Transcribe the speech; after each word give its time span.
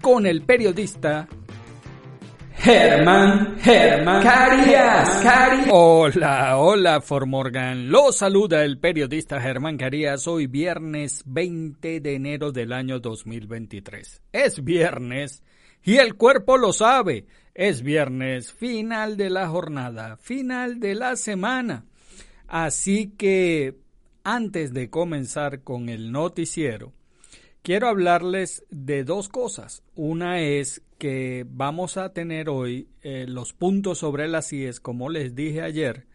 con 0.00 0.26
el 0.26 0.42
periodista 0.42 1.28
Germán, 2.54 3.58
Germán 3.60 4.22
Carías, 4.22 5.22
Carías. 5.22 5.68
Hola, 5.70 6.58
hola 6.58 7.00
Formorgan. 7.00 7.90
Lo 7.90 8.12
saluda 8.12 8.64
el 8.64 8.78
periodista 8.78 9.40
Germán 9.40 9.78
Carías 9.78 10.26
hoy 10.26 10.46
viernes 10.46 11.22
20 11.24 12.00
de 12.00 12.14
enero 12.14 12.52
del 12.52 12.72
año 12.72 13.00
2023. 13.00 14.22
Es 14.32 14.62
viernes 14.62 15.42
y 15.82 15.96
el 15.96 16.16
cuerpo 16.16 16.58
lo 16.58 16.72
sabe. 16.72 17.26
Es 17.54 17.82
viernes, 17.82 18.52
final 18.52 19.16
de 19.16 19.30
la 19.30 19.48
jornada, 19.48 20.16
final 20.18 20.80
de 20.80 20.94
la 20.94 21.16
semana. 21.16 21.86
Así 22.46 23.14
que 23.16 23.76
antes 24.22 24.74
de 24.74 24.90
comenzar 24.90 25.62
con 25.62 25.88
el 25.88 26.12
noticiero, 26.12 26.92
quiero 27.62 27.88
hablarles 27.88 28.64
de 28.70 29.04
dos 29.04 29.28
cosas. 29.28 29.82
Una 29.94 30.40
es 30.40 30.82
que 30.98 31.46
vamos 31.48 31.96
a 31.96 32.12
tener 32.12 32.48
hoy 32.48 32.88
eh, 33.02 33.26
los 33.28 33.52
puntos 33.52 33.98
sobre 33.98 34.28
las 34.28 34.52
IES, 34.52 34.80
como 34.80 35.08
les 35.08 35.34
dije 35.34 35.62
ayer, 35.62 36.06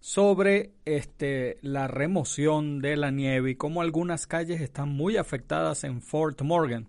sobre 0.00 0.72
este, 0.84 1.56
la 1.62 1.88
remoción 1.88 2.82
de 2.82 2.96
la 2.96 3.10
nieve 3.10 3.52
y 3.52 3.54
cómo 3.54 3.80
algunas 3.80 4.26
calles 4.26 4.60
están 4.60 4.90
muy 4.90 5.16
afectadas 5.16 5.84
en 5.84 6.02
Fort 6.02 6.42
Morgan. 6.42 6.88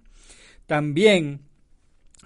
También 0.66 1.41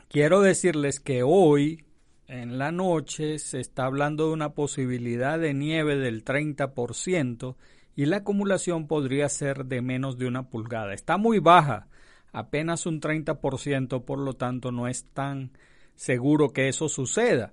quiero 0.08 0.42
decirles 0.42 1.00
que 1.00 1.22
hoy 1.22 1.84
en 2.28 2.58
la 2.58 2.72
noche 2.72 3.38
se 3.40 3.60
está 3.60 3.86
hablando 3.86 4.28
de 4.28 4.34
una 4.34 4.54
posibilidad 4.54 5.38
de 5.38 5.54
nieve 5.54 5.96
del 5.96 6.24
30% 6.24 7.56
y 8.00 8.06
la 8.06 8.20
acumulación 8.20 8.88
podría 8.88 9.28
ser 9.28 9.66
de 9.66 9.82
menos 9.82 10.18
de 10.18 10.26
una 10.26 10.44
pulgada. 10.44 10.94
Está 10.94 11.18
muy 11.18 11.40
baja 11.40 11.90
apenas 12.32 12.86
un 12.86 13.02
30%, 13.02 14.06
por 14.06 14.20
lo 14.20 14.36
tanto 14.36 14.72
no 14.72 14.88
es 14.88 15.04
tan 15.12 15.52
seguro 15.96 16.54
que 16.54 16.70
eso 16.70 16.88
suceda. 16.88 17.52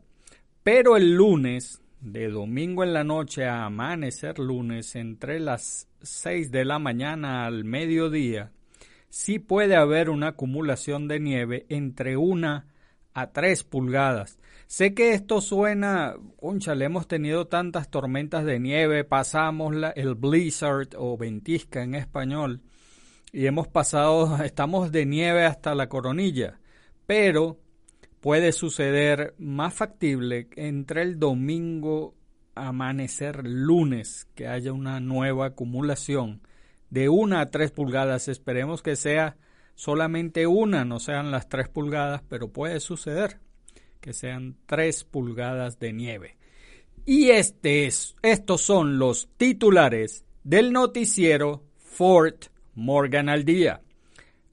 Pero 0.62 0.96
el 0.96 1.16
lunes, 1.16 1.82
de 2.00 2.28
domingo 2.28 2.84
en 2.84 2.92
la 2.92 3.02
noche 3.02 3.44
a 3.44 3.64
amanecer 3.64 4.38
lunes, 4.38 4.94
entre 4.94 5.40
las 5.40 5.88
6 6.02 6.52
de 6.52 6.64
la 6.64 6.78
mañana 6.78 7.44
al 7.44 7.64
mediodía, 7.64 8.52
sí 9.08 9.40
puede 9.40 9.74
haber 9.74 10.10
una 10.10 10.28
acumulación 10.28 11.08
de 11.08 11.18
nieve 11.18 11.66
entre 11.70 12.16
1 12.16 12.64
a 13.14 13.32
3 13.32 13.64
pulgadas. 13.64 14.38
Sé 14.66 14.94
que 14.94 15.12
esto 15.12 15.40
suena, 15.40 16.16
concha, 16.40 16.74
le 16.74 16.86
hemos 16.86 17.06
tenido 17.06 17.46
tantas 17.46 17.88
tormentas 17.88 18.44
de 18.44 18.58
nieve, 18.58 19.04
pasamos 19.04 19.74
la, 19.74 19.90
el 19.90 20.16
blizzard 20.16 20.88
o 20.96 21.16
ventisca 21.16 21.84
en 21.84 21.94
español, 21.94 22.62
y 23.32 23.46
hemos 23.46 23.68
pasado, 23.68 24.42
estamos 24.44 24.90
de 24.90 25.06
nieve 25.06 25.44
hasta 25.44 25.74
la 25.76 25.88
coronilla, 25.88 26.58
pero 27.06 27.60
puede 28.20 28.50
suceder 28.50 29.34
más 29.38 29.72
factible 29.72 30.48
entre 30.56 31.02
el 31.02 31.20
domingo 31.20 32.16
amanecer 32.56 33.46
lunes 33.46 34.26
que 34.34 34.48
haya 34.48 34.72
una 34.72 34.98
nueva 34.98 35.46
acumulación 35.46 36.42
de 36.90 37.08
una 37.08 37.40
a 37.42 37.50
tres 37.50 37.70
pulgadas. 37.70 38.26
Esperemos 38.26 38.82
que 38.82 38.96
sea 38.96 39.36
solamente 39.76 40.48
una, 40.48 40.84
no 40.84 40.98
sean 40.98 41.30
las 41.30 41.48
tres 41.48 41.68
pulgadas, 41.68 42.22
pero 42.28 42.52
puede 42.52 42.80
suceder 42.80 43.38
que 44.06 44.12
sean 44.12 44.54
tres 44.66 45.02
pulgadas 45.02 45.80
de 45.80 45.92
nieve. 45.92 46.36
Y 47.04 47.30
este 47.30 47.86
es, 47.86 48.14
estos 48.22 48.60
son 48.60 49.00
los 49.00 49.28
titulares 49.36 50.24
del 50.44 50.72
noticiero 50.72 51.64
Fort 51.76 52.44
Morgan 52.76 53.28
al 53.28 53.44
día. 53.44 53.80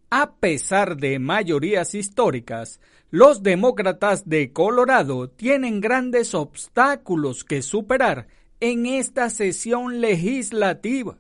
A 0.10 0.38
pesar 0.38 0.98
de 0.98 1.20
mayorías 1.20 1.94
históricas, 1.94 2.80
los 3.12 3.44
demócratas 3.44 4.28
de 4.28 4.52
Colorado 4.52 5.30
tienen 5.30 5.82
grandes 5.82 6.34
obstáculos 6.34 7.44
que 7.44 7.62
superar 7.62 8.26
en 8.60 8.88
esta 8.88 9.30
sesión 9.30 10.02
legislativa. 10.02 11.20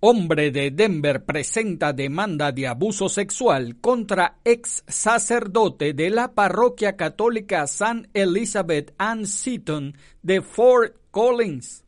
Hombre 0.00 0.50
de 0.50 0.70
Denver 0.70 1.24
presenta 1.24 1.94
demanda 1.94 2.52
de 2.52 2.66
abuso 2.66 3.08
sexual 3.08 3.76
contra 3.80 4.36
ex 4.44 4.84
sacerdote 4.86 5.94
de 5.94 6.10
la 6.10 6.34
parroquia 6.34 6.96
católica 6.96 7.66
San 7.66 8.06
Elizabeth 8.12 8.92
Ann 8.98 9.26
Seaton 9.26 9.96
de 10.22 10.42
Fort 10.42 10.96
Collins. 11.10 11.82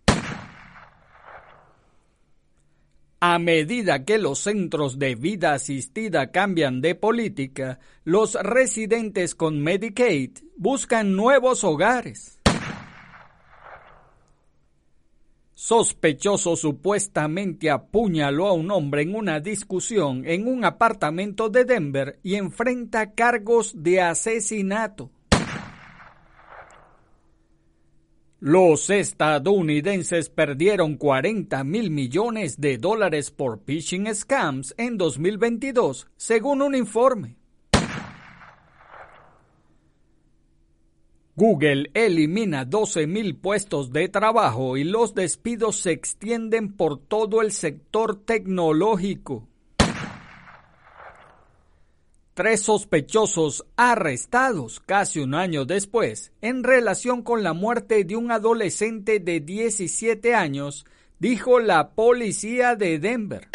A 3.20 3.38
medida 3.38 4.06
que 4.06 4.16
los 4.16 4.38
centros 4.38 4.98
de 4.98 5.14
vida 5.14 5.52
asistida 5.52 6.30
cambian 6.30 6.80
de 6.80 6.94
política, 6.94 7.78
los 8.04 8.34
residentes 8.34 9.34
con 9.34 9.60
Medicaid 9.60 10.38
buscan 10.56 11.14
nuevos 11.14 11.62
hogares. 11.62 12.37
Sospechoso 15.68 16.56
supuestamente 16.56 17.68
apuñaló 17.68 18.46
a 18.46 18.54
un 18.54 18.70
hombre 18.70 19.02
en 19.02 19.14
una 19.14 19.38
discusión 19.38 20.22
en 20.24 20.48
un 20.48 20.64
apartamento 20.64 21.50
de 21.50 21.66
Denver 21.66 22.18
y 22.22 22.36
enfrenta 22.36 23.12
cargos 23.12 23.74
de 23.76 24.00
asesinato. 24.00 25.10
Los 28.40 28.88
estadounidenses 28.88 30.30
perdieron 30.30 30.96
40 30.96 31.62
mil 31.64 31.90
millones 31.90 32.58
de 32.58 32.78
dólares 32.78 33.30
por 33.30 33.62
phishing 33.62 34.06
scams 34.14 34.74
en 34.78 34.96
2022, 34.96 36.08
según 36.16 36.62
un 36.62 36.76
informe. 36.76 37.37
Google 41.38 41.92
elimina 41.94 42.64
12 42.64 43.06
mil 43.06 43.36
puestos 43.36 43.92
de 43.92 44.08
trabajo 44.08 44.76
y 44.76 44.82
los 44.82 45.14
despidos 45.14 45.76
se 45.76 45.92
extienden 45.92 46.72
por 46.72 46.98
todo 46.98 47.42
el 47.42 47.52
sector 47.52 48.16
tecnológico 48.16 49.46
tres 52.34 52.62
sospechosos 52.62 53.64
arrestados 53.76 54.80
casi 54.80 55.20
un 55.20 55.34
año 55.34 55.64
después 55.64 56.32
en 56.40 56.64
relación 56.64 57.22
con 57.22 57.44
la 57.44 57.52
muerte 57.52 58.02
de 58.02 58.16
un 58.16 58.32
adolescente 58.32 59.20
de 59.20 59.38
17 59.38 60.34
años, 60.34 60.86
dijo 61.20 61.60
la 61.60 61.90
policía 61.90 62.74
de 62.74 62.98
Denver. 62.98 63.48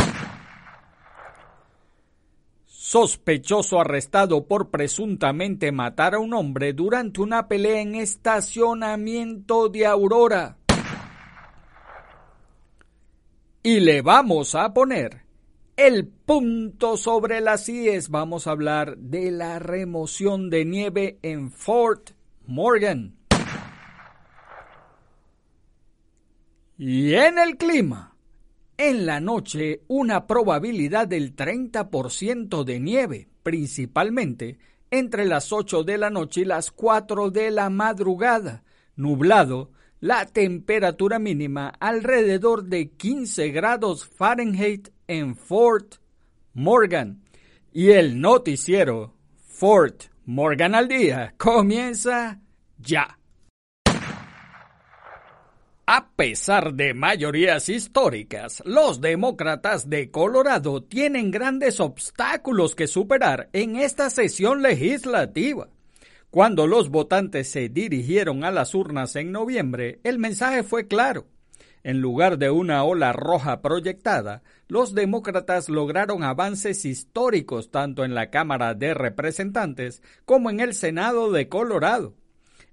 Sospechoso 2.93 3.81
arrestado 3.81 4.45
por 4.45 4.69
presuntamente 4.69 5.71
matar 5.71 6.13
a 6.13 6.19
un 6.19 6.31
hombre 6.35 6.73
durante 6.73 7.21
una 7.21 7.47
pelea 7.47 7.81
en 7.81 7.95
estacionamiento 7.95 9.67
de 9.67 9.87
Aurora. 9.87 10.57
Y 13.63 13.79
le 13.79 14.03
vamos 14.03 14.53
a 14.53 14.75
poner 14.75 15.23
el 15.75 16.07
punto 16.07 16.95
sobre 16.95 17.41
las 17.41 17.67
IES. 17.67 18.09
Vamos 18.09 18.45
a 18.45 18.51
hablar 18.51 18.95
de 18.95 19.31
la 19.31 19.57
remoción 19.57 20.51
de 20.51 20.63
nieve 20.63 21.17
en 21.23 21.49
Fort 21.49 22.11
Morgan. 22.45 23.15
Y 26.77 27.15
en 27.15 27.39
el 27.39 27.57
clima, 27.57 28.12
en 28.89 29.05
la 29.05 29.21
noche 29.21 29.81
una 29.87 30.27
probabilidad 30.27 31.07
del 31.07 31.35
30% 31.35 32.65
de 32.65 32.79
nieve, 32.81 33.29
principalmente 33.41 34.57
entre 34.91 35.25
las 35.25 35.53
8 35.53 35.83
de 35.83 35.97
la 35.97 36.09
noche 36.09 36.41
y 36.41 36.45
las 36.45 36.69
4 36.69 37.31
de 37.31 37.49
la 37.49 37.69
madrugada. 37.69 38.63
Nublado, 38.97 39.71
la 40.01 40.25
temperatura 40.25 41.17
mínima 41.17 41.69
alrededor 41.79 42.65
de 42.65 42.89
15 42.89 43.51
grados 43.51 44.05
Fahrenheit 44.05 44.89
en 45.07 45.37
Fort 45.37 45.95
Morgan. 46.53 47.23
Y 47.71 47.91
el 47.91 48.19
noticiero 48.19 49.13
Fort 49.47 50.03
Morgan 50.25 50.75
al 50.75 50.89
día 50.89 51.33
comienza 51.37 52.41
ya. 52.79 53.17
A 55.85 56.11
pesar 56.15 56.75
de 56.75 56.93
mayorías 56.93 57.67
históricas, 57.67 58.63
los 58.65 59.01
demócratas 59.01 59.89
de 59.89 60.11
Colorado 60.11 60.81
tienen 60.81 61.29
grandes 61.29 61.81
obstáculos 61.81 62.73
que 62.73 62.87
superar 62.87 63.49
en 63.51 63.75
esta 63.75 64.09
sesión 64.09 64.61
legislativa. 64.61 65.67
Cuando 66.29 66.67
los 66.67 66.87
votantes 66.87 67.51
se 67.51 67.67
dirigieron 67.67 68.45
a 68.45 68.51
las 68.51 68.73
urnas 68.73 69.17
en 69.17 69.33
noviembre, 69.33 69.99
el 70.05 70.19
mensaje 70.19 70.63
fue 70.63 70.87
claro. 70.87 71.27
En 71.83 71.99
lugar 71.99 72.37
de 72.37 72.49
una 72.49 72.85
ola 72.85 73.11
roja 73.11 73.61
proyectada, 73.61 74.41
los 74.69 74.95
demócratas 74.95 75.67
lograron 75.67 76.23
avances 76.23 76.85
históricos 76.85 77.71
tanto 77.71 78.05
en 78.05 78.15
la 78.15 78.29
Cámara 78.29 78.73
de 78.73 78.93
Representantes 78.93 80.01
como 80.23 80.49
en 80.49 80.61
el 80.61 80.75
Senado 80.75 81.29
de 81.29 81.49
Colorado. 81.49 82.13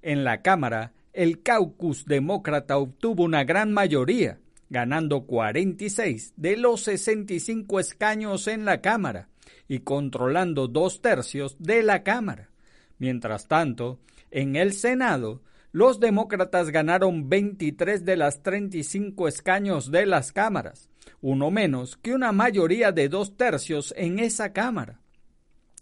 En 0.00 0.22
la 0.22 0.42
Cámara, 0.42 0.92
el 1.12 1.42
caucus 1.42 2.04
demócrata 2.04 2.78
obtuvo 2.78 3.24
una 3.24 3.44
gran 3.44 3.72
mayoría, 3.72 4.38
ganando 4.68 5.26
46 5.26 6.34
de 6.36 6.56
los 6.56 6.82
65 6.82 7.80
escaños 7.80 8.46
en 8.46 8.64
la 8.64 8.80
Cámara 8.80 9.28
y 9.66 9.80
controlando 9.80 10.68
dos 10.68 11.00
tercios 11.00 11.56
de 11.58 11.82
la 11.82 12.02
Cámara. 12.02 12.50
Mientras 12.98 13.48
tanto, 13.48 13.98
en 14.30 14.56
el 14.56 14.72
Senado, 14.72 15.42
los 15.72 16.00
demócratas 16.00 16.70
ganaron 16.70 17.28
23 17.28 18.04
de 18.04 18.16
las 18.16 18.42
35 18.42 19.28
escaños 19.28 19.90
de 19.90 20.06
las 20.06 20.32
cámaras, 20.32 20.88
uno 21.20 21.50
menos 21.50 21.96
que 21.96 22.12
una 22.12 22.32
mayoría 22.32 22.92
de 22.92 23.08
dos 23.08 23.36
tercios 23.36 23.94
en 23.96 24.18
esa 24.18 24.52
Cámara. 24.52 25.00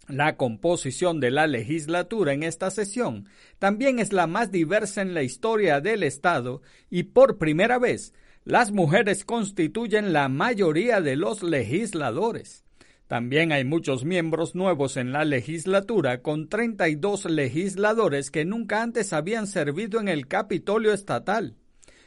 La 0.09 0.37
composición 0.37 1.19
de 1.19 1.29
la 1.29 1.45
legislatura 1.45 2.33
en 2.33 2.41
esta 2.41 2.71
sesión 2.71 3.27
también 3.59 3.99
es 3.99 4.11
la 4.11 4.25
más 4.25 4.51
diversa 4.51 5.03
en 5.03 5.13
la 5.13 5.21
historia 5.21 5.81
del 5.81 6.01
Estado 6.01 6.63
y 6.89 7.03
por 7.03 7.37
primera 7.37 7.77
vez 7.77 8.15
las 8.43 8.71
mujeres 8.71 9.23
constituyen 9.23 10.11
la 10.11 10.27
mayoría 10.27 10.99
de 10.99 11.15
los 11.15 11.43
legisladores. 11.43 12.65
También 13.05 13.51
hay 13.51 13.65
muchos 13.65 14.03
miembros 14.03 14.55
nuevos 14.55 14.97
en 14.97 15.11
la 15.11 15.25
legislatura, 15.25 16.23
con 16.23 16.49
32 16.49 17.25
legisladores 17.25 18.31
que 18.31 18.45
nunca 18.45 18.81
antes 18.81 19.13
habían 19.13 19.45
servido 19.45 19.99
en 19.99 20.07
el 20.07 20.27
Capitolio 20.27 20.91
estatal. 20.91 21.55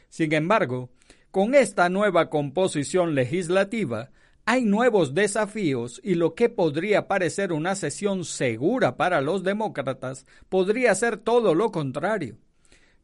Sin 0.09 0.33
embargo, 0.33 0.89
con 1.31 1.55
esta 1.55 1.87
nueva 1.87 2.29
composición 2.29 3.15
legislativa, 3.15 4.11
hay 4.45 4.65
nuevos 4.65 5.13
desafíos 5.13 6.01
y 6.03 6.15
lo 6.15 6.35
que 6.35 6.49
podría 6.49 7.07
parecer 7.07 7.53
una 7.53 7.75
sesión 7.75 8.25
segura 8.25 8.97
para 8.97 9.21
los 9.21 9.43
demócratas 9.43 10.25
podría 10.49 10.93
ser 10.95 11.17
todo 11.17 11.55
lo 11.55 11.71
contrario. 11.71 12.37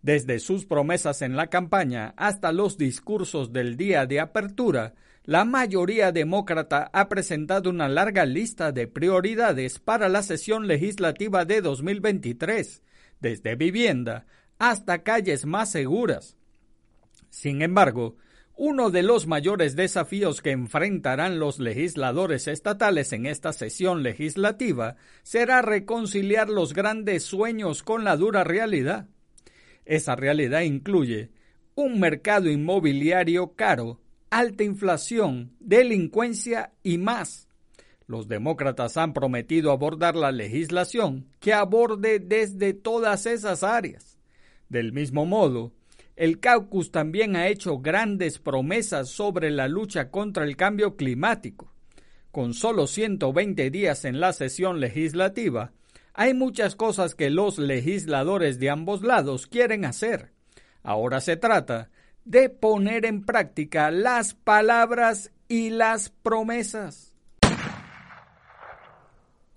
Desde 0.02 0.40
sus 0.40 0.66
promesas 0.66 1.22
en 1.22 1.36
la 1.36 1.48
campaña 1.48 2.14
hasta 2.18 2.52
los 2.52 2.78
discursos 2.78 3.54
del 3.54 3.78
día 3.78 4.06
de 4.06 4.20
apertura, 4.20 4.96
la 5.24 5.46
mayoría 5.46 6.12
demócrata 6.12 6.90
ha 6.92 7.08
presentado 7.08 7.70
una 7.70 7.88
larga 7.88 8.26
lista 8.26 8.72
de 8.72 8.88
prioridades 8.88 9.80
para 9.80 10.10
la 10.10 10.24
sesión 10.24 10.68
legislativa 10.68 11.46
de 11.46 11.62
2023, 11.62 12.82
desde 13.20 13.56
vivienda 13.56 14.26
hasta 14.58 15.04
calles 15.04 15.46
más 15.46 15.72
seguras. 15.72 16.36
Sin 17.30 17.62
embargo, 17.62 18.16
uno 18.62 18.90
de 18.90 19.04
los 19.04 19.26
mayores 19.26 19.78
desafíos 19.78 20.42
que 20.42 20.52
enfrentarán 20.52 21.40
los 21.40 21.60
legisladores 21.60 22.46
estatales 22.50 23.14
en 23.14 23.26
esta 23.26 23.54
sesión 23.54 24.04
legislativa 24.04 24.98
será 25.24 25.62
reconciliar 25.62 26.50
los 26.50 26.74
grandes 26.74 27.24
sueños 27.24 27.84
con 27.84 28.04
la 28.04 28.18
dura 28.18 28.44
realidad. 28.44 29.08
Esa 29.86 30.18
realidad 30.18 30.64
incluye 30.64 31.32
un 31.74 32.02
mercado 32.02 32.50
inmobiliario 32.50 33.54
caro, 33.56 34.02
alta 34.30 34.66
inflación, 34.66 35.54
delincuencia 35.62 36.74
y 36.84 36.98
más. 36.98 37.48
Los 38.08 38.28
demócratas 38.28 38.98
han 38.98 39.14
prometido 39.14 39.72
abordar 39.72 40.18
la 40.18 40.34
legislación 40.34 41.30
que 41.40 41.54
aborde 41.54 42.20
desde 42.20 42.74
todas 42.74 43.26
esas 43.26 43.64
áreas. 43.64 44.20
Del 44.68 44.92
mismo 44.92 45.26
modo, 45.26 45.72
el 46.19 46.42
caucus 46.42 46.92
también 46.92 47.38
ha 47.38 47.48
hecho 47.48 47.80
grandes 47.80 48.39
promesas 48.39 49.07
sobre 49.07 49.51
la 49.51 49.69
lucha 49.69 50.12
contra 50.12 50.44
el 50.44 50.57
cambio 50.57 50.98
climático. 50.98 51.71
Con 52.30 52.54
solo 52.54 52.88
120 52.88 53.71
días 53.71 54.04
en 54.04 54.19
la 54.19 54.33
sesión 54.33 54.81
legislativa, 54.81 55.71
hay 56.13 56.33
muchas 56.33 56.75
cosas 56.75 57.16
que 57.16 57.30
los 57.30 57.57
legisladores 57.57 58.60
de 58.60 58.69
ambos 58.69 59.01
lados 59.01 59.48
quieren 59.48 59.86
hacer. 59.86 60.33
Ahora 60.83 61.21
se 61.21 61.38
trata 61.38 61.89
de 62.25 62.50
poner 62.50 63.06
en 63.06 63.24
práctica 63.24 63.89
las 63.89 64.33
palabras 64.33 65.31
y 65.48 65.69
las 65.69 66.10
promesas. 66.10 67.09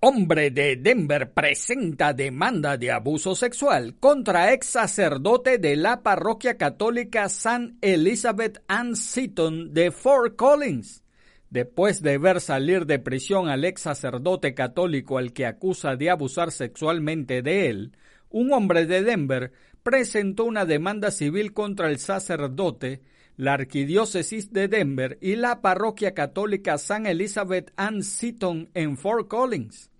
Hombre 0.05 0.51
de 0.51 0.75
Denver 0.75 1.31
presenta 1.31 2.11
demanda 2.11 2.75
de 2.75 2.91
abuso 2.91 3.35
sexual 3.35 3.95
contra 4.01 4.51
ex 4.51 4.65
sacerdote 4.65 5.59
de 5.59 5.77
la 5.77 6.03
parroquia 6.03 6.57
católica 6.57 7.29
San 7.29 7.77
Elizabeth 7.79 8.61
Ann 8.67 8.97
Seaton 8.97 9.73
de 9.73 9.91
Fort 9.91 10.35
Collins. 10.35 11.05
Después 11.49 12.01
de 12.01 12.17
ver 12.17 12.41
salir 12.41 12.85
de 12.85 12.99
prisión 12.99 13.47
al 13.47 13.63
ex 13.63 13.79
sacerdote 13.79 14.53
católico 14.53 15.17
al 15.17 15.31
que 15.31 15.45
acusa 15.45 15.95
de 15.95 16.09
abusar 16.09 16.51
sexualmente 16.51 17.41
de 17.41 17.69
él, 17.69 17.95
un 18.29 18.51
hombre 18.51 18.85
de 18.85 19.03
Denver 19.03 19.53
presentó 19.83 20.43
una 20.43 20.65
demanda 20.65 21.11
civil 21.11 21.53
contra 21.53 21.89
el 21.89 21.97
sacerdote, 21.97 23.03
la 23.37 23.53
arquidiócesis 23.53 24.51
de 24.51 24.67
Denver 24.67 25.17
y 25.21 25.37
la 25.37 25.61
parroquia 25.61 26.13
católica 26.13 26.77
San 26.77 27.05
Elizabeth 27.05 27.71
Ann 27.77 28.03
Seaton 28.03 28.69
en 28.73 28.97
Fort 28.97 29.29
Collins. 29.29 29.92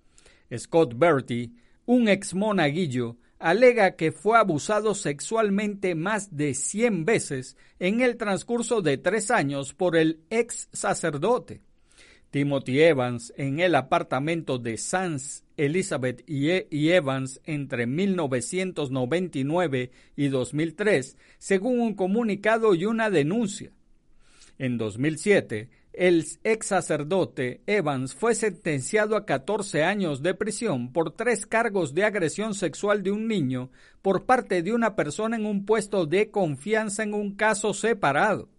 Scott 0.58 0.94
Bertie, 0.96 1.52
un 1.86 2.08
ex 2.08 2.34
monaguillo, 2.34 3.18
alega 3.40 3.96
que 3.96 4.12
fue 4.12 4.38
abusado 4.38 4.96
sexualmente 4.96 5.96
más 5.96 6.36
de 6.36 6.54
100 6.54 7.06
veces 7.06 7.58
en 7.80 8.02
el 8.02 8.18
transcurso 8.18 8.82
de 8.82 8.98
tres 8.98 9.32
años 9.32 9.74
por 9.74 9.98
el 9.98 10.22
ex 10.30 10.70
sacerdote. 10.72 11.62
Timothy 12.34 12.82
Evans 12.82 13.32
en 13.38 13.60
el 13.60 13.76
apartamento 13.76 14.58
de 14.58 14.78
Sans 14.78 15.44
Elizabeth 15.56 16.24
e-, 16.28 16.68
y 16.72 16.90
Evans 16.90 17.40
entre 17.44 17.86
1999 17.86 19.92
y 20.16 20.30
2003, 20.30 21.16
según 21.38 21.80
un 21.80 21.94
comunicado 21.94 22.74
y 22.74 22.86
una 22.86 23.12
denuncia. 23.12 23.70
En 24.58 24.80
2007, 24.80 25.70
el 25.94 26.26
ex 26.44 26.68
sacerdote 26.68 27.62
Evans 27.68 28.16
fue 28.16 28.34
sentenciado 28.34 29.16
a 29.16 29.26
14 29.26 29.84
años 29.84 30.24
de 30.24 30.34
prisión 30.34 30.92
por 30.92 31.12
tres 31.12 31.46
cargos 31.46 31.94
de 31.94 32.04
agresión 32.04 32.56
sexual 32.56 33.04
de 33.04 33.12
un 33.12 33.28
niño 33.28 33.70
por 34.02 34.26
parte 34.26 34.64
de 34.64 34.74
una 34.74 34.96
persona 34.96 35.38
en 35.38 35.46
un 35.46 35.66
puesto 35.66 36.08
de 36.08 36.32
confianza 36.32 37.04
en 37.04 37.14
un 37.14 37.36
caso 37.36 37.76
separado. 37.76 38.50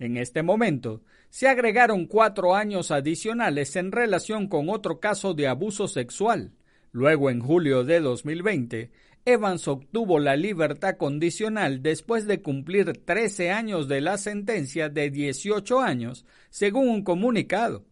En 0.00 0.16
este 0.16 0.42
momento, 0.42 1.02
se 1.30 1.46
agregaron 1.46 2.06
cuatro 2.06 2.56
años 2.56 2.90
adicionales 2.90 3.76
en 3.76 3.92
relación 3.92 4.48
con 4.48 4.68
otro 4.68 4.98
caso 4.98 5.32
de 5.32 5.46
abuso 5.46 5.86
sexual. 5.86 6.52
Luego, 6.90 7.30
en 7.30 7.40
julio 7.40 7.84
de 7.84 8.00
2020, 8.00 8.90
Evans 9.26 9.66
obtuvo 9.68 10.18
la 10.18 10.36
libertad 10.36 10.98
condicional 10.98 11.82
después 11.82 12.26
de 12.26 12.42
cumplir 12.42 12.92
13 13.04 13.50
años 13.50 13.88
de 13.88 14.02
la 14.02 14.18
sentencia 14.18 14.90
de 14.90 15.10
18 15.10 15.80
años, 15.80 16.26
según 16.50 16.90
un 16.90 17.02
comunicado. 17.04 17.86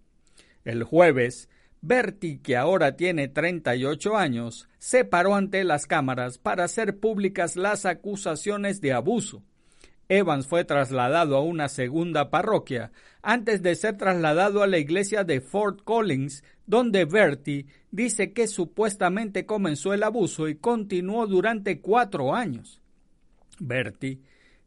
El 0.64 0.84
jueves, 0.84 1.48
Bertie, 1.80 2.42
que 2.42 2.58
ahora 2.58 2.96
tiene 2.96 3.28
38 3.28 4.14
años, 4.14 4.68
se 4.78 5.06
paró 5.06 5.34
ante 5.34 5.64
las 5.64 5.86
cámaras 5.86 6.36
para 6.36 6.64
hacer 6.64 7.00
públicas 7.00 7.56
las 7.56 7.86
acusaciones 7.86 8.82
de 8.82 8.92
abuso. 8.92 9.42
Evans 10.08 10.46
fue 10.46 10.66
trasladado 10.66 11.36
a 11.38 11.42
una 11.42 11.70
segunda 11.70 12.28
parroquia 12.28 12.92
antes 13.22 13.62
de 13.62 13.74
ser 13.74 13.96
trasladado 13.96 14.62
a 14.62 14.66
la 14.66 14.76
iglesia 14.76 15.24
de 15.24 15.40
Fort 15.40 15.82
Collins, 15.82 16.44
donde 16.66 17.04
Bertie 17.04 17.66
dice 17.90 18.32
que 18.32 18.46
supuestamente 18.46 19.46
comenzó 19.46 19.92
el 19.92 20.02
abuso 20.02 20.48
y 20.48 20.56
continuó 20.56 21.26
durante 21.26 21.80
cuatro 21.80 22.34
años. 22.34 22.80
Bertie 23.58 24.20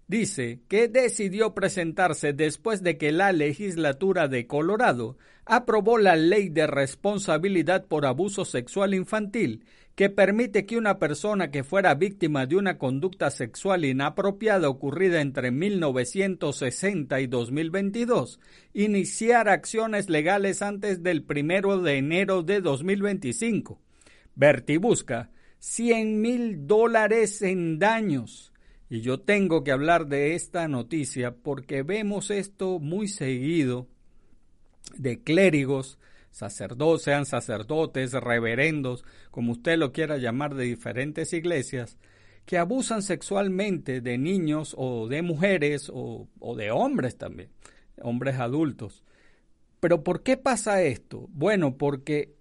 dice 0.08 0.60
que 0.68 0.88
decidió 0.88 1.54
presentarse 1.54 2.34
después 2.34 2.84
de 2.84 2.98
que 2.98 3.12
la 3.12 3.32
legislatura 3.32 4.28
de 4.28 4.46
Colorado 4.46 5.18
aprobó 5.46 5.98
la 5.98 6.16
ley 6.16 6.50
de 6.50 6.68
responsabilidad 6.68 7.86
por 7.86 8.06
abuso 8.06 8.46
sexual 8.46 8.94
infantil 8.94 9.66
que 9.96 10.10
permite 10.10 10.66
que 10.66 10.78
una 10.78 11.00
persona 11.00 11.52
que 11.52 11.64
fuera 11.64 11.96
víctima 11.96 12.46
de 12.46 12.58
una 12.58 12.78
conducta 12.78 13.32
sexual 13.32 13.86
inapropiada 13.86 14.68
ocurrida 14.68 15.22
entre 15.22 15.52
1960 15.52 17.22
y 17.22 17.28
2022 17.28 18.40
iniciara 18.74 19.54
acciones 19.54 20.10
legales 20.10 20.62
antes 20.62 21.02
del 21.02 21.24
primero 21.24 21.80
de 21.82 21.98
enero 21.98 22.44
de 22.44 22.60
2025. 22.60 23.80
Berti 24.36 24.76
busca 24.76 25.32
100 25.60 26.22
mil 26.22 26.68
dólares 26.68 27.42
en 27.42 27.80
daños. 27.80 28.52
Y 28.90 29.00
yo 29.00 29.22
tengo 29.22 29.64
que 29.64 29.72
hablar 29.72 30.08
de 30.08 30.36
esta 30.36 30.68
noticia 30.68 31.34
porque 31.36 31.84
vemos 31.84 32.32
esto 32.32 32.80
muy 32.80 33.08
seguido 33.08 33.88
de 34.98 35.24
clérigos 35.24 35.98
sacerdotes, 36.36 37.04
sean 37.04 37.26
sacerdotes, 37.26 38.12
reverendos, 38.12 39.06
como 39.32 39.54
usted 39.54 39.78
lo 39.78 39.94
quiera 39.94 40.18
llamar, 40.18 40.54
de 40.54 40.66
diferentes 40.66 41.32
iglesias, 41.32 41.98
que 42.46 42.58
abusan 42.58 43.04
sexualmente 43.04 44.02
de 44.02 44.18
niños 44.18 44.76
o 44.78 45.08
de 45.08 45.22
mujeres 45.22 45.90
o, 45.94 46.28
de 46.58 46.72
hombres 46.72 47.18
también, 47.18 47.50
hombres 48.02 48.36
adultos. 48.36 49.02
Pero 49.80 50.04
¿por 50.04 50.24
qué 50.24 50.36
pasa 50.36 50.84
esto? 50.84 51.30
Bueno, 51.30 51.78
porque 51.78 52.36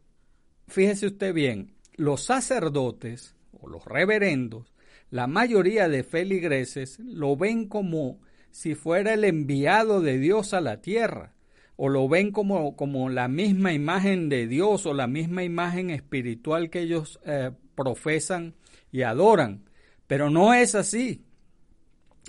fíjese 0.66 1.06
usted 1.06 1.32
bien, 1.32 1.74
los 1.94 2.24
sacerdotes 2.24 3.36
o 3.60 3.68
los 3.68 3.84
reverendos, 3.84 4.74
la 5.08 5.28
mayoría 5.28 5.88
de 5.88 6.02
feligreses 6.02 6.98
lo 6.98 7.36
ven 7.36 7.68
como 7.68 8.18
si 8.50 8.74
fuera 8.74 9.14
el 9.14 9.22
enviado 9.22 10.00
de 10.00 10.18
Dios 10.18 10.52
a 10.52 10.60
la 10.60 10.80
tierra 10.80 11.34
o 11.76 11.88
lo 11.88 12.08
ven 12.08 12.30
como, 12.30 12.76
como 12.76 13.08
la 13.08 13.28
misma 13.28 13.72
imagen 13.72 14.28
de 14.28 14.46
Dios 14.46 14.86
o 14.86 14.94
la 14.94 15.06
misma 15.06 15.42
imagen 15.42 15.90
espiritual 15.90 16.70
que 16.70 16.80
ellos 16.80 17.20
eh, 17.24 17.50
profesan 17.74 18.54
y 18.92 19.02
adoran. 19.02 19.68
Pero 20.06 20.30
no 20.30 20.54
es 20.54 20.74
así. 20.74 21.24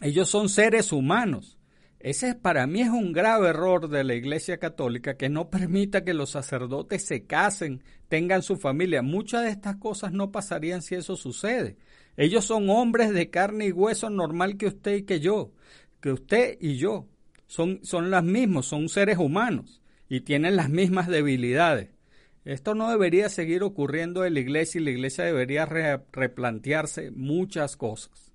Ellos 0.01 0.29
son 0.29 0.49
seres 0.49 0.91
humanos. 0.91 1.57
Ese 1.99 2.35
para 2.35 2.67
mí 2.67 2.81
es 2.81 2.89
un 2.89 3.13
grave 3.13 3.49
error 3.49 3.89
de 3.89 4.03
la 4.03 4.13
Iglesia 4.13 4.57
Católica 4.57 5.17
que 5.17 5.29
no 5.29 5.49
permita 5.49 6.03
que 6.03 6.13
los 6.13 6.31
sacerdotes 6.31 7.05
se 7.05 7.25
casen, 7.25 7.83
tengan 8.09 8.43
su 8.43 8.57
familia. 8.57 9.01
Muchas 9.01 9.43
de 9.43 9.49
estas 9.49 9.77
cosas 9.77 10.11
no 10.11 10.31
pasarían 10.31 10.81
si 10.81 10.95
eso 10.95 11.15
sucede. 11.15 11.77
Ellos 12.17 12.45
son 12.45 12.69
hombres 12.69 13.11
de 13.11 13.29
carne 13.29 13.67
y 13.67 13.71
hueso 13.71 14.09
normal 14.09 14.57
que 14.57 14.67
usted 14.67 14.97
y 14.97 15.03
que 15.03 15.19
yo, 15.19 15.51
que 15.99 16.11
usted 16.11 16.57
y 16.61 16.77
yo 16.77 17.07
son, 17.47 17.79
son 17.83 18.11
las 18.11 18.23
mismas, 18.23 18.65
son 18.65 18.89
seres 18.89 19.17
humanos 19.17 19.81
y 20.09 20.21
tienen 20.21 20.55
las 20.55 20.69
mismas 20.69 21.07
debilidades. 21.07 21.89
Esto 22.45 22.75
no 22.75 22.89
debería 22.91 23.29
seguir 23.29 23.63
ocurriendo 23.63 24.23
en 24.23 24.35
la 24.35 24.39
iglesia 24.39 24.79
y 24.79 24.83
la 24.83 24.91
iglesia 24.91 25.23
debería 25.23 25.65
replantearse 25.65 27.09
muchas 27.11 27.75
cosas. 27.75 28.31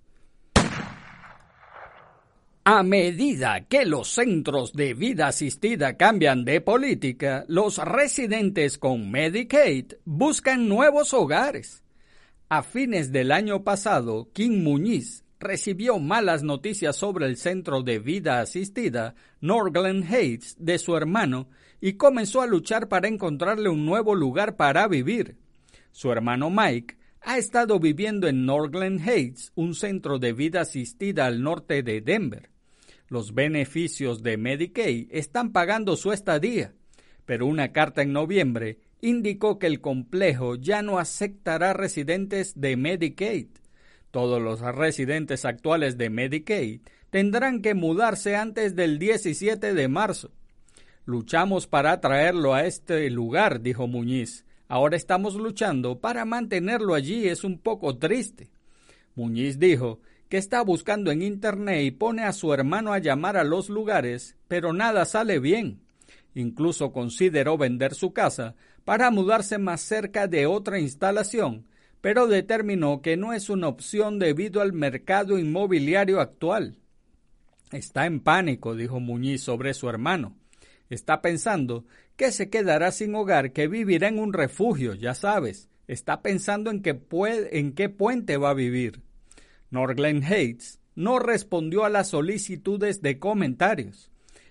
A 2.64 2.82
medida 2.82 3.66
que 3.68 3.86
los 3.86 4.08
centros 4.08 4.74
de 4.74 4.94
vida 4.94 5.28
asistida 5.28 5.96
cambian 5.96 6.44
de 6.44 6.60
política, 6.60 7.44
los 7.48 7.78
residentes 7.78 8.78
con 8.78 9.10
Medicaid 9.10 9.94
buscan 10.04 10.68
nuevos 10.68 11.14
hogares. 11.14 11.82
A 12.48 12.62
fines 12.62 13.12
del 13.12 13.32
año 13.32 13.64
pasado, 13.64 14.28
Kim 14.32 14.62
Muñiz, 14.62 15.24
recibió 15.40 15.98
malas 15.98 16.42
noticias 16.42 16.94
sobre 16.94 17.26
el 17.26 17.38
centro 17.38 17.82
de 17.82 17.98
vida 17.98 18.40
asistida 18.40 19.14
Norglen 19.40 20.04
Heights 20.04 20.54
de 20.58 20.78
su 20.78 20.96
hermano 20.96 21.48
y 21.80 21.94
comenzó 21.94 22.42
a 22.42 22.46
luchar 22.46 22.88
para 22.88 23.08
encontrarle 23.08 23.70
un 23.70 23.86
nuevo 23.86 24.14
lugar 24.14 24.56
para 24.56 24.86
vivir. 24.86 25.38
Su 25.92 26.12
hermano 26.12 26.50
Mike 26.50 26.98
ha 27.22 27.38
estado 27.38 27.80
viviendo 27.80 28.28
en 28.28 28.44
Norglen 28.44 29.00
Heights, 29.00 29.52
un 29.54 29.74
centro 29.74 30.18
de 30.18 30.34
vida 30.34 30.60
asistida 30.60 31.26
al 31.26 31.42
norte 31.42 31.82
de 31.82 32.02
Denver. 32.02 32.50
Los 33.08 33.34
beneficios 33.34 34.22
de 34.22 34.36
Medicaid 34.36 35.08
están 35.10 35.52
pagando 35.52 35.96
su 35.96 36.12
estadía, 36.12 36.74
pero 37.24 37.46
una 37.46 37.72
carta 37.72 38.02
en 38.02 38.12
noviembre 38.12 38.78
indicó 39.00 39.58
que 39.58 39.66
el 39.66 39.80
complejo 39.80 40.56
ya 40.56 40.82
no 40.82 40.98
aceptará 40.98 41.72
residentes 41.72 42.60
de 42.60 42.76
Medicaid. 42.76 43.48
Todos 44.10 44.42
los 44.42 44.60
residentes 44.60 45.44
actuales 45.44 45.96
de 45.96 46.10
Medicaid 46.10 46.80
tendrán 47.10 47.62
que 47.62 47.74
mudarse 47.74 48.36
antes 48.36 48.74
del 48.74 48.98
17 48.98 49.74
de 49.74 49.88
marzo. 49.88 50.32
Luchamos 51.04 51.66
para 51.66 52.00
traerlo 52.00 52.54
a 52.54 52.64
este 52.64 53.08
lugar, 53.10 53.62
dijo 53.62 53.86
Muñiz. 53.86 54.44
Ahora 54.68 54.96
estamos 54.96 55.34
luchando 55.34 55.98
para 55.98 56.24
mantenerlo 56.24 56.94
allí. 56.94 57.28
Es 57.28 57.44
un 57.44 57.58
poco 57.58 57.98
triste. 57.98 58.50
Muñiz 59.14 59.58
dijo 59.58 60.00
que 60.28 60.38
está 60.38 60.62
buscando 60.62 61.10
en 61.10 61.22
Internet 61.22 61.82
y 61.82 61.90
pone 61.90 62.22
a 62.22 62.32
su 62.32 62.52
hermano 62.54 62.92
a 62.92 62.98
llamar 62.98 63.36
a 63.36 63.44
los 63.44 63.68
lugares, 63.68 64.36
pero 64.46 64.72
nada 64.72 65.04
sale 65.04 65.40
bien. 65.40 65.80
Incluso 66.34 66.92
consideró 66.92 67.58
vender 67.58 67.94
su 67.94 68.12
casa 68.12 68.54
para 68.84 69.10
mudarse 69.10 69.58
más 69.58 69.80
cerca 69.80 70.28
de 70.28 70.46
otra 70.46 70.78
instalación 70.78 71.66
pero 72.00 72.26
determinó 72.26 73.02
que 73.02 73.16
no 73.16 73.32
es 73.32 73.50
una 73.50 73.68
opción 73.68 74.18
debido 74.18 74.60
al 74.60 74.72
mercado 74.72 75.38
inmobiliario 75.38 76.20
actual. 76.20 76.76
Está 77.72 78.06
en 78.06 78.20
pánico, 78.20 78.74
dijo 78.74 79.00
Muñiz 79.00 79.42
sobre 79.42 79.74
su 79.74 79.88
hermano. 79.88 80.36
Está 80.88 81.22
pensando 81.22 81.84
que 82.16 82.32
se 82.32 82.50
quedará 82.50 82.90
sin 82.90 83.14
hogar, 83.14 83.52
que 83.52 83.68
vivirá 83.68 84.08
en 84.08 84.18
un 84.18 84.32
refugio, 84.32 84.94
ya 84.94 85.14
sabes. 85.14 85.68
Está 85.86 86.22
pensando 86.22 86.70
en, 86.70 86.82
qué 86.82 87.88
puente 87.88 88.36
va 88.36 88.50
a 88.50 88.54
vivir. 88.54 89.02
Norglen 89.70 90.24
Hates 90.24 90.80
no 90.94 91.18
respondió 91.18 91.84
a 91.84 91.90
las 91.90 92.08
solicitudes 92.08 93.02
de 93.02 93.18
comentarios. 93.18 94.10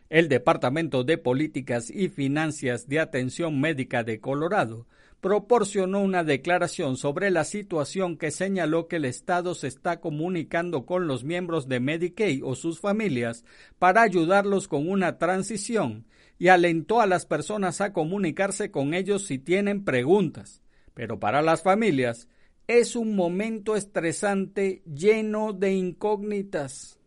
El 0.09 0.29
Departamento 0.29 1.03
de 1.03 1.17
Políticas 1.17 1.89
y 1.91 2.09
Finanzas 2.09 2.87
de 2.87 2.99
Atención 2.99 3.59
Médica 3.59 4.03
de 4.03 4.19
Colorado 4.19 4.87
proporcionó 5.21 6.01
una 6.01 6.23
declaración 6.23 6.95
sobre 6.95 7.29
la 7.29 7.43
situación 7.43 8.17
que 8.17 8.31
señaló 8.31 8.87
que 8.87 8.97
el 8.97 9.05
Estado 9.05 9.53
se 9.53 9.67
está 9.67 9.99
comunicando 9.99 10.85
con 10.85 11.07
los 11.07 11.23
miembros 11.23 11.67
de 11.67 11.79
Medicaid 11.79 12.43
o 12.43 12.55
sus 12.55 12.79
familias 12.79 13.43
para 13.79 14.01
ayudarlos 14.01 14.67
con 14.67 14.89
una 14.89 15.17
transición 15.17 16.05
y 16.37 16.47
alentó 16.47 17.01
a 17.01 17.05
las 17.05 17.25
personas 17.25 17.81
a 17.81 17.91
comunicarse 17.91 18.71
con 18.71 18.93
ellos 18.93 19.25
si 19.25 19.39
tienen 19.39 19.83
preguntas. 19.83 20.61
Pero 20.93 21.19
para 21.19 21.41
las 21.41 21.63
familias 21.63 22.27
es 22.67 22.95
un 22.95 23.15
momento 23.15 23.75
estresante 23.75 24.83
lleno 24.85 25.53
de 25.53 25.73
incógnitas. 25.73 26.98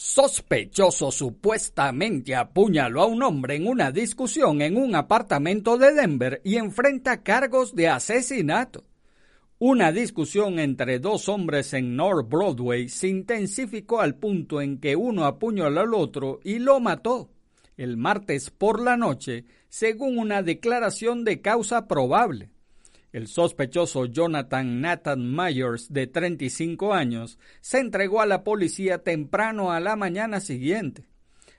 Sospechoso 0.00 1.10
supuestamente 1.10 2.36
apuñaló 2.36 3.02
a 3.02 3.06
un 3.06 3.20
hombre 3.24 3.56
en 3.56 3.66
una 3.66 3.90
discusión 3.90 4.62
en 4.62 4.76
un 4.76 4.94
apartamento 4.94 5.76
de 5.76 5.92
Denver 5.92 6.40
y 6.44 6.54
enfrenta 6.54 7.24
cargos 7.24 7.74
de 7.74 7.88
asesinato. 7.88 8.84
Una 9.58 9.90
discusión 9.90 10.60
entre 10.60 11.00
dos 11.00 11.28
hombres 11.28 11.74
en 11.74 11.96
North 11.96 12.28
Broadway 12.28 12.88
se 12.88 13.08
intensificó 13.08 14.00
al 14.00 14.14
punto 14.14 14.60
en 14.60 14.78
que 14.78 14.94
uno 14.94 15.24
apuñaló 15.24 15.80
al 15.80 15.92
otro 15.92 16.38
y 16.44 16.60
lo 16.60 16.78
mató 16.78 17.32
el 17.76 17.96
martes 17.96 18.50
por 18.50 18.80
la 18.80 18.96
noche, 18.96 19.46
según 19.68 20.16
una 20.16 20.44
declaración 20.44 21.24
de 21.24 21.40
causa 21.40 21.88
probable. 21.88 22.50
El 23.10 23.26
sospechoso 23.26 24.04
Jonathan 24.04 24.80
Nathan 24.82 25.34
Myers, 25.34 25.92
de 25.92 26.06
35 26.06 26.92
años, 26.92 27.38
se 27.60 27.78
entregó 27.78 28.20
a 28.20 28.26
la 28.26 28.44
policía 28.44 29.02
temprano 29.02 29.72
a 29.72 29.80
la 29.80 29.96
mañana 29.96 30.40
siguiente. 30.40 31.08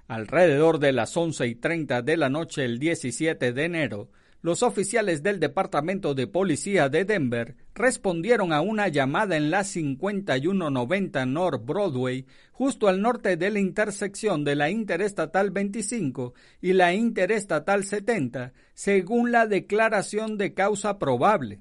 Alrededor 0.07 0.79
de 0.79 0.91
las 0.91 1.15
once 1.17 1.47
y 1.47 1.55
treinta 1.55 2.01
de 2.01 2.17
la 2.17 2.29
noche 2.29 2.65
el 2.65 2.77
17 2.77 3.51
de 3.53 3.63
enero, 3.63 4.09
los 4.41 4.63
oficiales 4.63 5.21
del 5.21 5.39
Departamento 5.39 6.13
de 6.13 6.27
Policía 6.27 6.87
de 6.87 7.03
Denver 7.03 7.55
respondieron 7.75 8.53
a 8.53 8.61
una 8.61 8.87
llamada 8.87 9.35
en 9.35 9.51
la 9.51 9.65
5190 9.65 11.25
North 11.25 11.65
Broadway, 11.65 12.25
justo 12.51 12.87
al 12.87 13.01
norte 13.01 13.35
de 13.35 13.49
la 13.49 13.59
intersección 13.59 14.45
de 14.45 14.55
la 14.55 14.69
Interestatal 14.69 15.51
25 15.51 16.33
y 16.61 16.73
la 16.73 16.93
Interestatal 16.93 17.83
70, 17.83 18.53
según 18.73 19.31
la 19.31 19.45
declaración 19.45 20.37
de 20.37 20.53
causa 20.53 20.99
probable. 20.99 21.59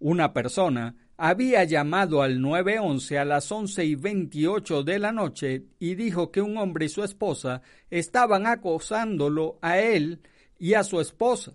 Una 0.00 0.32
persona 0.32 0.96
había 1.16 1.64
llamado 1.64 2.22
al 2.22 2.40
911 2.40 3.18
a 3.18 3.24
las 3.24 3.50
11 3.50 3.84
y 3.84 3.94
28 3.96 4.82
de 4.84 4.98
la 4.98 5.12
noche 5.12 5.64
y 5.78 5.94
dijo 5.96 6.30
que 6.30 6.40
un 6.40 6.56
hombre 6.56 6.86
y 6.86 6.88
su 6.88 7.02
esposa 7.02 7.62
estaban 7.90 8.46
acosándolo 8.46 9.58
a 9.60 9.78
él 9.78 10.20
y 10.58 10.74
a 10.74 10.84
su 10.84 11.00
esposa. 11.00 11.54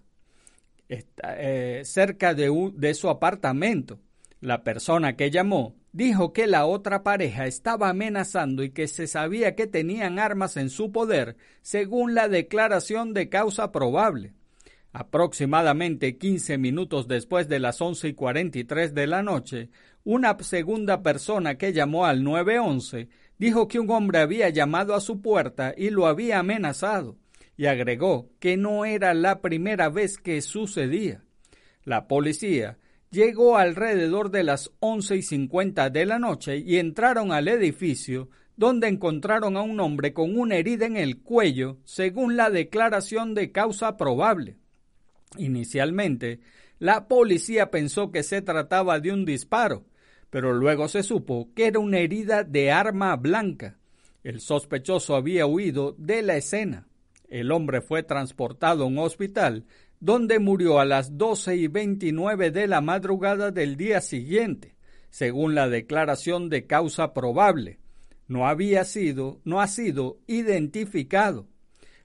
Eh, 0.90 1.82
cerca 1.86 2.34
de, 2.34 2.72
de 2.75 2.94
su 2.94 3.10
apartamento. 3.10 4.00
La 4.42 4.63
persona 4.63 5.16
que 5.16 5.32
llamó 5.32 5.75
dijo 5.94 6.34
que 6.34 6.48
la 6.48 6.66
otra 6.66 7.04
pareja 7.04 7.46
estaba 7.46 7.90
amenazando 7.90 8.63
y 8.63 8.72
que 8.72 8.88
se 8.88 9.08
sabía 9.08 9.56
que 9.56 9.68
tenían 9.68 10.20
armas 10.20 10.58
en 10.58 10.70
su 10.70 10.92
poder, 10.92 11.38
según 11.62 12.13
la 12.13 12.28
declaración 12.28 13.13
de 13.13 13.30
causa 13.30 13.72
probable. 13.72 14.34
Aproximadamente 14.92 16.18
15 16.18 16.58
minutos 16.58 17.08
después 17.08 17.48
de 17.48 17.60
las 17.60 17.80
11 17.82 18.10
y 18.10 18.13
43 18.13 18.94
de 18.94 19.08
la 19.08 19.24
noche, 19.24 19.70
una 20.04 20.38
segunda 20.40 21.02
persona 21.02 21.58
que 21.58 21.74
llamó 21.74 22.06
al 22.06 22.24
911 22.24 23.08
dijo 23.38 23.68
que 23.68 23.80
un 23.80 23.90
hombre 23.90 24.20
había 24.20 24.50
llamado 24.50 24.94
a 24.94 25.00
su 25.00 25.22
puerta 25.22 25.74
y 25.75 25.90
lo 25.90 26.06
había 26.06 26.40
amenazado, 26.40 27.18
y 27.56 27.66
agregó 27.66 28.30
que 28.40 28.58
no 28.58 28.86
era 28.86 29.14
la 29.14 29.42
primera 29.42 29.90
vez 29.90 30.18
que 30.18 30.42
sucedía. 30.42 31.24
La 31.84 32.08
policía 32.08 32.78
llegó 33.12 33.58
alrededor 33.58 34.32
de 34.32 34.44
las 34.44 34.72
once 34.80 35.16
y 35.16 35.22
cincuenta 35.22 35.90
de 35.90 36.06
la 36.06 36.20
noche 36.20 36.58
y 36.58 36.78
entraron 36.78 37.32
al 37.32 37.48
edificio 37.48 38.30
donde 38.56 38.88
encontraron 38.88 39.58
a 39.58 39.62
un 39.62 39.80
hombre 39.80 40.14
con 40.14 40.38
una 40.38 40.56
herida 40.56 40.86
en 40.86 40.98
el 40.98 41.22
cuello, 41.22 41.78
según 41.86 42.38
la 42.38 42.50
declaración 42.50 43.34
de 43.34 43.52
causa 43.52 43.98
probable. 43.98 44.58
Inicialmente, 45.38 46.40
la 46.80 47.08
policía 47.08 47.72
pensó 47.72 48.12
que 48.12 48.24
se 48.24 48.42
trataba 48.42 49.00
de 49.00 49.12
un 49.12 49.26
disparo, 49.26 49.86
pero 50.30 50.54
luego 50.54 50.88
se 50.88 51.04
supo 51.04 51.50
que 51.56 51.68
era 51.68 51.80
una 51.80 52.00
herida 52.00 52.44
de 52.44 52.72
arma 52.72 53.16
blanca. 53.16 53.78
El 54.24 54.40
sospechoso 54.40 55.16
había 55.16 55.46
huido 55.46 55.96
de 55.98 56.22
la 56.22 56.36
escena. 56.38 56.88
El 57.34 57.52
hombre 57.52 57.82
fue 57.82 58.04
transportado 58.04 58.84
a 58.84 58.86
un 58.86 59.00
hospital, 59.00 59.66
donde 60.00 60.38
murió 60.38 60.78
a 60.78 60.86
las 60.86 61.18
doce 61.18 61.56
y 61.56 61.68
veintinueve 61.68 62.52
de 62.52 62.68
la 62.68 62.80
madrugada 62.80 63.50
del 63.50 63.75
día 63.75 64.02
siguiente, 64.02 64.75
según 65.10 65.56
la 65.56 65.68
declaración 65.68 66.48
de 66.50 66.68
causa 66.68 67.12
probable. 67.12 67.80
No 68.28 68.48
había 68.48 68.86
sido, 68.86 69.42
no 69.46 69.62
ha 69.62 69.68
sido 69.68 70.20
identificado. 70.28 71.48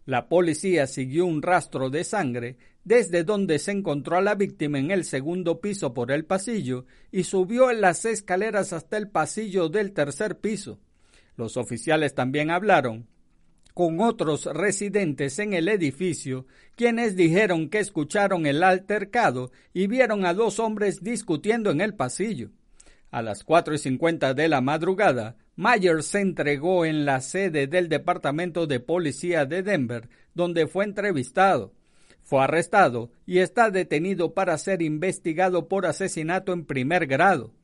La 0.06 0.30
policía 0.30 0.86
siguió 0.86 1.26
un 1.26 1.42
rastro 1.42 1.90
de 1.90 2.04
sangre 2.04 2.56
desde 2.82 3.22
donde 3.22 3.58
se 3.58 3.72
encontró 3.72 4.16
a 4.16 4.22
la 4.22 4.34
víctima 4.34 4.78
en 4.78 4.90
el 4.90 5.04
segundo 5.04 5.60
piso 5.60 5.92
por 5.92 6.10
el 6.10 6.24
pasillo 6.24 6.86
y 7.12 7.24
subió 7.24 7.70
en 7.70 7.82
las 7.82 8.06
escaleras 8.06 8.72
hasta 8.72 8.96
el 8.96 9.10
pasillo 9.10 9.68
del 9.68 9.92
tercer 9.92 10.38
piso. 10.38 10.80
Los 11.36 11.58
oficiales 11.58 12.14
también 12.14 12.50
hablaron 12.50 13.06
con 13.78 14.00
otros 14.00 14.46
residentes 14.46 15.38
en 15.38 15.52
el 15.52 15.68
edificio, 15.68 16.46
quienes 16.74 17.14
dijeron 17.14 17.68
que 17.68 17.78
escucharon 17.78 18.44
el 18.44 18.64
altercado 18.64 19.52
y 19.72 19.86
vieron 19.86 20.26
a 20.26 20.34
dos 20.34 20.58
hombres 20.58 21.04
discutiendo 21.04 21.70
en 21.70 21.80
el 21.80 21.94
pasillo. 21.94 22.50
A 23.12 23.22
las 23.22 23.44
cuatro 23.44 23.76
y 23.76 23.78
cincuenta 23.78 24.34
de 24.34 24.48
la 24.48 24.60
madrugada, 24.60 25.36
Myers 25.54 26.06
se 26.06 26.22
entregó 26.22 26.86
en 26.86 27.04
la 27.04 27.20
sede 27.20 27.68
del 27.68 27.88
Departamento 27.88 28.66
de 28.66 28.80
Policía 28.80 29.46
de 29.46 29.62
Denver, 29.62 30.08
donde 30.34 30.66
fue 30.66 30.84
entrevistado. 30.84 31.72
Fue 32.24 32.42
arrestado 32.42 33.12
y 33.26 33.38
está 33.38 33.70
detenido 33.70 34.34
para 34.34 34.58
ser 34.58 34.82
investigado 34.82 35.68
por 35.68 35.86
asesinato 35.86 36.52
en 36.52 36.64
primer 36.64 37.06
grado. 37.06 37.54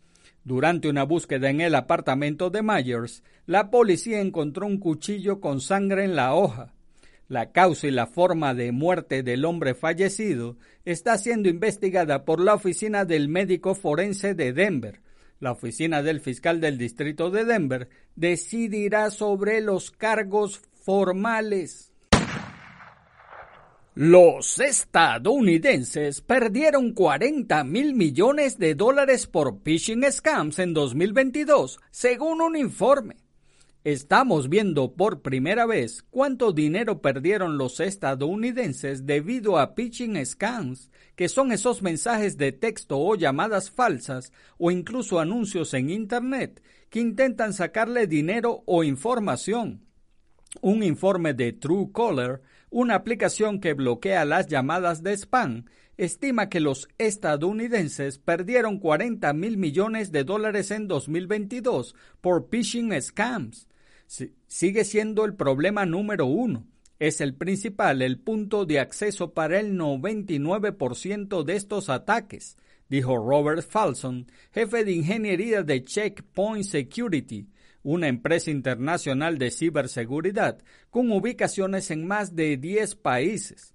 Durante 0.45 0.89
una 0.89 1.05
búsqueda 1.05 1.49
en 1.49 1.63
el 1.63 1.75
apartamento 1.75 2.51
de 2.51 2.63
Myers, 2.63 3.23
la 3.47 3.71
policía 3.71 4.21
encontró 4.21 4.67
un 4.67 4.79
cuchillo 4.79 5.41
con 5.41 5.63
sangre 5.63 6.05
en 6.05 6.17
la 6.17 6.35
hoja. 6.35 6.75
La 7.29 7.53
causa 7.53 7.87
y 7.87 7.91
la 7.91 8.07
forma 8.07 8.53
de 8.53 8.71
muerte 8.71 9.23
del 9.23 9.47
hombre 9.47 9.75
fallecido 9.75 10.59
está 10.85 11.17
siendo 11.17 11.49
investigada 11.49 12.27
por 12.27 12.41
la 12.41 12.53
Oficina 12.53 13.07
del 13.07 13.29
Médico 13.29 13.75
Forense 13.75 14.35
de 14.35 14.53
Denver. 14.53 15.01
La 15.41 15.53
oficina 15.53 16.03
del 16.03 16.21
fiscal 16.21 16.61
del 16.61 16.77
distrito 16.77 17.31
de 17.31 17.47
Denver 17.47 17.89
decidirá 18.15 19.11
sobre 19.11 19.63
los 19.63 19.91
cargos 19.91 20.61
formales. 20.73 21.94
Los 23.97 24.59
estadounidenses 24.59 26.21
perdieron 26.21 26.95
40 26.95 27.63
mil 27.63 27.95
millones 27.95 28.59
de 28.59 28.75
dólares 28.75 29.29
por 29.29 29.63
phishing 29.63 30.03
scams 30.11 30.59
en 30.59 30.75
2022, 30.75 31.79
según 31.93 32.41
un 32.41 32.57
informe. 32.57 33.19
Estamos 33.85 34.49
viendo 34.49 34.95
por 34.95 35.23
primera 35.23 35.65
vez 35.65 36.03
cuánto 36.11 36.51
dinero 36.51 37.03
perdieron 37.03 37.57
los 37.57 37.79
estadounidenses 37.79 39.07
debido 39.07 39.59
a 39.59 39.75
phishing 39.77 40.27
scams, 40.27 40.91
que 41.15 41.29
son 41.29 41.53
esos 41.53 41.81
mensajes 41.81 42.37
de 42.37 42.51
texto 42.51 42.99
o 42.99 43.15
llamadas 43.15 43.71
falsas 43.71 44.33
o 44.59 44.73
incluso 44.73 45.21
anuncios 45.21 45.73
en 45.73 45.91
Internet 45.91 46.65
que 46.91 46.99
intentan 46.99 47.53
sacarle 47.53 48.09
dinero 48.09 48.65
o 48.67 48.83
información. 48.83 49.87
Un 50.63 50.83
informe 50.83 51.33
de 51.33 51.53
Truecaller 51.53 52.43
una 52.75 52.97
aplicación 52.97 53.61
que 53.61 53.73
bloquea 53.73 54.25
las 54.25 54.49
llamadas 54.49 55.05
de 55.05 55.13
spam, 55.13 55.67
estima 55.97 56.49
que 56.49 56.59
los 56.59 56.89
estadounidenses 56.99 58.19
perdieron 58.19 58.81
40 58.81 59.33
mil 59.33 59.59
millones 59.59 60.11
de 60.11 60.25
dólares 60.25 60.73
en 60.73 60.89
2022 60.89 61.95
por 62.21 62.49
phishing 62.51 63.01
scams. 63.01 63.69
sigue 64.49 64.85
siendo 64.85 65.25
el 65.25 65.35
problema 65.35 65.87
número 65.87 66.27
uno. 66.27 66.67
Es 66.99 67.21
el 67.21 67.37
principal, 67.37 68.03
el 68.03 68.19
punto 68.19 68.67
de 68.67 68.81
acceso 68.81 69.35
para 69.35 69.61
el 69.61 69.79
99% 69.79 71.45
de 71.45 71.55
estos 71.55 71.89
ataques, 71.89 72.57
dijo 72.89 73.17
Robert 73.17 73.63
Falson, 73.63 74.27
jefe 74.53 74.85
de 74.85 74.91
ingeniería 74.91 75.63
de 75.63 75.81
Checkpoint 75.85 76.65
Security, 76.65 77.47
una 77.85 78.09
empresa 78.09 78.51
internacional 78.51 79.39
de 79.39 79.53
ciberseguridad 79.53 80.59
con 80.91 81.13
ubicaciones 81.13 81.93
en 81.93 82.05
más 82.07 82.35
de 82.35 82.57
10 82.57 82.97
países. 82.97 83.75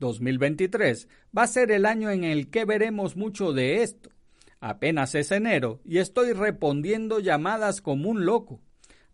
2023 0.00 1.08
va 1.36 1.42
a 1.42 1.46
ser 1.46 1.70
el 1.70 1.86
año 1.86 2.10
en 2.10 2.24
el 2.24 2.50
que 2.50 2.64
veremos 2.64 3.16
mucho 3.16 3.52
de 3.52 3.82
esto. 3.82 4.10
Apenas 4.58 5.14
es 5.14 5.30
enero 5.30 5.80
y 5.84 5.98
estoy 5.98 6.32
respondiendo 6.32 7.20
llamadas 7.20 7.80
como 7.80 8.10
un 8.10 8.24
loco. 8.24 8.60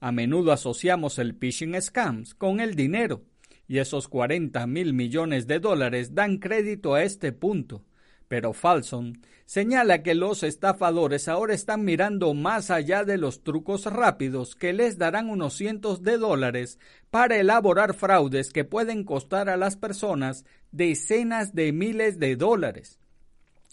A 0.01 0.13
menudo 0.13 0.53
asociamos 0.53 1.19
el 1.19 1.35
phishing 1.35 1.81
scams 1.81 2.35
con 2.35 2.61
el 2.61 2.75
dinero, 2.75 3.25
y 3.67 3.79
esos 3.79 4.09
40 4.09 4.67
mil 4.67 4.95
millones 4.95 5.47
de 5.47 5.59
dólares 5.59 6.15
dan 6.15 6.39
crédito 6.39 6.95
a 6.95 7.03
este 7.03 7.33
punto. 7.33 7.85
Pero 8.29 8.53
Falson 8.53 9.23
señala 9.45 10.03
que 10.03 10.15
los 10.15 10.43
estafadores 10.43 11.29
ahora 11.29 11.55
están 11.55 11.85
mirando 11.85 12.35
más 12.35 12.71
allá 12.71 13.05
de 13.05 13.19
los 13.19 13.45
trucos 13.45 13.85
rápidos 13.87 14.57
que 14.57 14.73
les 14.73 14.99
darán 14.99 15.31
unos 15.31 15.55
cientos 15.55 16.03
de 16.03 16.19
dólares 16.19 16.79
para 17.11 17.37
elaborar 17.37 17.95
fraudes 17.95 18.51
que 18.51 18.65
pueden 18.65 19.05
costar 19.05 19.49
a 19.49 19.57
las 19.57 19.77
personas 19.77 20.45
decenas 20.73 21.55
de 21.55 21.73
miles 21.73 22.19
de 22.19 22.35
dólares. 22.35 22.99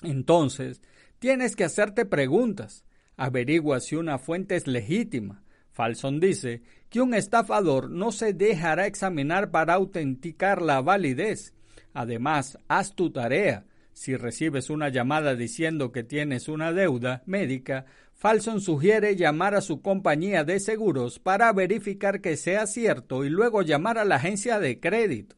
Entonces, 0.03 0.81
tienes 1.17 1.55
que 1.55 1.63
hacerte 1.63 2.05
preguntas. 2.05 2.85
Averigua 3.17 3.79
si 3.79 3.95
una 3.95 4.19
fuente 4.19 4.55
es 4.55 4.67
legítima. 4.67 5.43
Falson 5.71 6.19
dice 6.19 6.61
que 6.89 7.01
un 7.01 7.15
estafador 7.15 7.89
no 7.89 8.11
se 8.11 8.33
dejará 8.33 8.85
examinar 8.85 9.49
para 9.49 9.73
autenticar 9.73 10.61
la 10.61 10.81
validez. 10.81 11.55
Además, 11.93 12.59
haz 12.67 12.93
tu 12.93 13.11
tarea 13.11 13.65
si 13.93 14.15
recibes 14.15 14.69
una 14.69 14.89
llamada 14.89 15.35
diciendo 15.35 15.91
que 15.91 16.03
tienes 16.03 16.47
una 16.47 16.73
deuda 16.73 17.23
médica, 17.25 17.85
Falson 18.13 18.61
sugiere 18.61 19.15
llamar 19.15 19.55
a 19.55 19.61
su 19.61 19.81
compañía 19.81 20.43
de 20.43 20.59
seguros 20.59 21.19
para 21.19 21.51
verificar 21.53 22.21
que 22.21 22.37
sea 22.37 22.67
cierto 22.67 23.25
y 23.25 23.29
luego 23.29 23.61
llamar 23.61 23.97
a 23.97 24.05
la 24.05 24.15
agencia 24.15 24.59
de 24.59 24.79
crédito. 24.79 25.35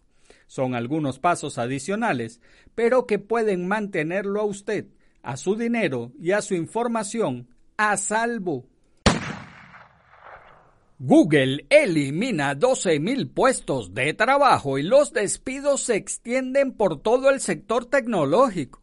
Son 0.47 0.75
algunos 0.75 1.19
pasos 1.19 1.57
adicionales, 1.57 2.39
pero 2.75 3.07
que 3.07 3.19
pueden 3.19 3.67
mantenerlo 3.67 4.41
a 4.41 4.45
usted, 4.45 4.85
a 5.23 5.37
su 5.37 5.55
dinero 5.55 6.11
y 6.19 6.31
a 6.31 6.41
su 6.41 6.53
información 6.55 7.47
a 7.77 7.97
salvo. 7.97 8.67
Google 10.97 11.65
elimina 11.69 12.55
12.000 12.55 13.33
puestos 13.33 13.93
de 13.93 14.13
trabajo 14.13 14.77
y 14.77 14.83
los 14.83 15.11
despidos 15.11 15.81
se 15.81 15.97
extienden 15.97 16.71
por 16.71 17.01
todo 17.01 17.29
el 17.29 17.41
sector 17.41 17.85
tecnológico. 17.85 18.81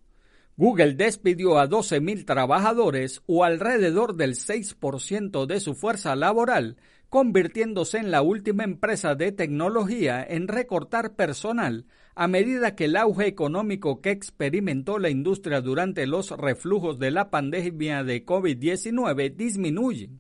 Google 0.59 0.93
despidió 0.93 1.59
a 1.59 1.67
12.000 1.67 2.27
trabajadores 2.27 3.23
o 3.25 3.45
alrededor 3.45 4.15
del 4.15 4.35
6% 4.35 5.47
de 5.47 5.61
su 5.61 5.75
fuerza 5.75 6.15
laboral, 6.15 6.77
convirtiéndose 7.09 7.97
en 7.97 8.11
la 8.11 8.21
última 8.21 8.65
empresa 8.65 9.15
de 9.15 9.33
tecnología 9.33 10.23
en 10.23 10.49
recortar 10.49 11.15
personal 11.15 11.87
a 12.15 12.29
medida 12.29 12.75
que 12.75 12.85
el 12.85 12.97
auge 12.97 13.27
económico 13.27 14.03
que 14.03 14.11
experimentó 14.11 14.99
la 14.99 15.09
industria 15.09 15.63
durante 15.63 16.07
los 16.07 16.31
reflujos 16.31 16.99
de 16.99 17.11
la 17.11 17.31
pandemia 17.31 18.05
de 18.05 18.27
COVID-19 18.27 19.35
disminuye. 19.35 20.11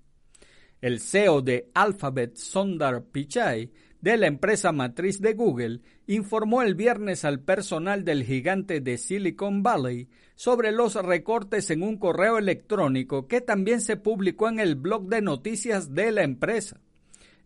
El 0.83 0.99
CEO 0.99 1.43
de 1.43 1.71
Alphabet, 1.75 2.35
Sundar 2.35 3.05
Pichai, 3.05 3.71
de 4.01 4.17
la 4.17 4.27
empresa 4.27 4.73
matriz 4.73 5.21
de 5.21 5.35
Google, 5.35 5.81
informó 6.09 6.63
el 6.63 6.75
viernes 6.75 7.25
al 7.25 7.39
personal 7.39 8.05
del 8.05 8.25
gigante 8.25 8.81
de 8.81 8.99
Silicon 8.99 9.63
Valley 9.63 10.09
sobre 10.35 10.73
los 10.73 10.97
recortes 10.97 11.71
en 11.71 11.85
un 11.85 11.99
correo 11.99 12.37
electrónico 12.37 13.29
que 13.29 13.41
también 13.41 13.81
se 13.81 13.97
publicó 13.97 14.49
en 14.49 14.59
el 14.59 14.75
blog 14.75 15.07
de 15.09 15.23
noticias 15.23 15.95
de 15.95 16.11
la 16.11 16.25
empresa. 16.25 16.81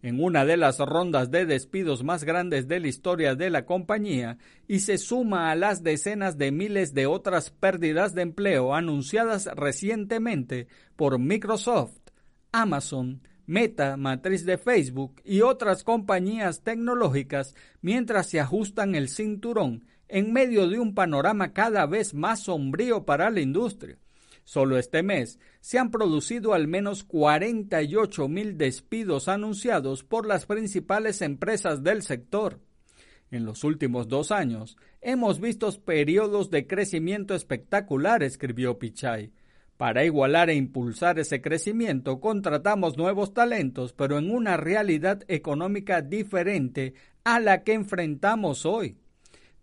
en 0.02 0.22
una 0.22 0.44
de 0.44 0.56
las 0.56 0.78
rondas 0.78 1.30
de 1.30 1.46
despidos 1.46 2.04
más 2.04 2.22
grandes 2.22 2.68
de 2.68 2.80
la 2.80 2.88
historia 2.88 3.34
de 3.34 3.50
la 3.50 3.66
compañía 3.66 4.38
y 4.68 4.80
se 4.80 4.98
suma 4.98 5.50
a 5.50 5.56
las 5.56 5.82
decenas 5.82 6.38
de 6.38 6.52
miles 6.52 6.94
de 6.94 7.06
otras 7.06 7.50
pérdidas 7.50 8.14
de 8.14 8.22
empleo 8.22 8.74
anunciadas 8.74 9.46
recientemente 9.56 10.68
por 10.96 11.18
Microsoft, 11.18 12.05
Amazon, 12.60 13.20
Meta, 13.46 13.96
matriz 13.96 14.44
de 14.44 14.58
Facebook 14.58 15.20
y 15.24 15.42
otras 15.42 15.84
compañías 15.84 16.62
tecnológicas 16.62 17.54
mientras 17.80 18.28
se 18.28 18.40
ajustan 18.40 18.96
el 18.96 19.08
cinturón 19.08 19.84
en 20.08 20.32
medio 20.32 20.66
de 20.68 20.80
un 20.80 20.94
panorama 20.94 21.52
cada 21.52 21.86
vez 21.86 22.12
más 22.12 22.40
sombrío 22.40 23.04
para 23.04 23.30
la 23.30 23.40
industria. 23.40 23.98
Solo 24.42 24.78
este 24.78 25.02
mes 25.02 25.38
se 25.60 25.78
han 25.78 25.90
producido 25.90 26.54
al 26.54 26.66
menos 26.66 27.04
48 27.04 28.26
mil 28.26 28.56
despidos 28.56 29.28
anunciados 29.28 30.02
por 30.02 30.26
las 30.26 30.46
principales 30.46 31.22
empresas 31.22 31.84
del 31.84 32.02
sector. 32.02 32.60
En 33.30 33.44
los 33.44 33.64
últimos 33.64 34.08
dos 34.08 34.32
años 34.32 34.76
hemos 35.00 35.40
visto 35.40 35.70
periodos 35.84 36.50
de 36.50 36.66
crecimiento 36.66 37.34
espectacular, 37.34 38.22
escribió 38.22 38.78
Pichai. 38.78 39.32
Para 39.76 40.04
igualar 40.04 40.48
e 40.48 40.54
impulsar 40.54 41.18
ese 41.18 41.42
crecimiento 41.42 42.20
contratamos 42.20 42.96
nuevos 42.96 43.34
talentos, 43.34 43.92
pero 43.92 44.18
en 44.18 44.30
una 44.30 44.56
realidad 44.56 45.22
económica 45.28 46.00
diferente 46.00 46.94
a 47.24 47.40
la 47.40 47.62
que 47.62 47.74
enfrentamos 47.74 48.64
hoy. 48.64 48.96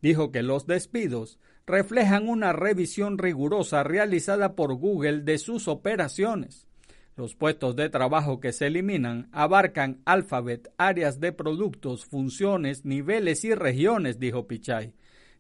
Dijo 0.02 0.32
que 0.32 0.44
los 0.44 0.68
despidos 0.68 1.40
reflejan 1.66 2.30
una 2.30 2.54
revisión 2.54 3.18
rigurosa 3.18 3.84
realizada 3.84 4.54
por 4.54 4.76
Google 4.76 5.22
de 5.22 5.38
sus 5.40 5.68
operaciones. 5.68 6.68
Los 7.16 7.36
puestos 7.36 7.76
de 7.76 7.90
trabajo 7.90 8.40
que 8.40 8.52
se 8.54 8.68
eliminan 8.68 9.30
abarcan 9.32 10.02
Alphabet, 10.06 10.72
áreas 10.78 11.20
de 11.20 11.32
productos, 11.32 12.06
funciones, 12.06 12.86
niveles 12.86 13.46
y 13.46 13.56
regiones, 13.56 14.20
dijo 14.20 14.48
Pichai. 14.48 14.94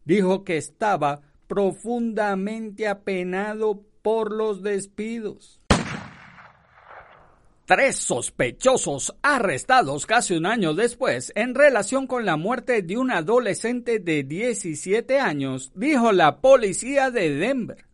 Dijo 0.06 0.44
que 0.44 0.58
estaba 0.58 1.22
profundamente 1.48 2.88
apenado 2.88 3.84
por 4.04 4.32
los 4.32 4.62
despidos. 4.62 5.60
Tres 7.66 7.96
sospechosos 7.96 9.16
arrestados 9.22 10.06
casi 10.06 10.36
un 10.36 10.46
año 10.46 10.74
después 10.74 11.32
en 11.34 11.56
relación 11.56 12.06
con 12.06 12.26
la 12.26 12.36
muerte 12.36 12.82
de 12.82 12.98
un 12.98 13.10
adolescente 13.10 14.00
de 14.00 14.24
17 14.24 15.20
años, 15.20 15.72
dijo 15.74 16.12
la 16.12 16.42
policía 16.42 17.10
de 17.10 17.34
Denver. 17.34 17.86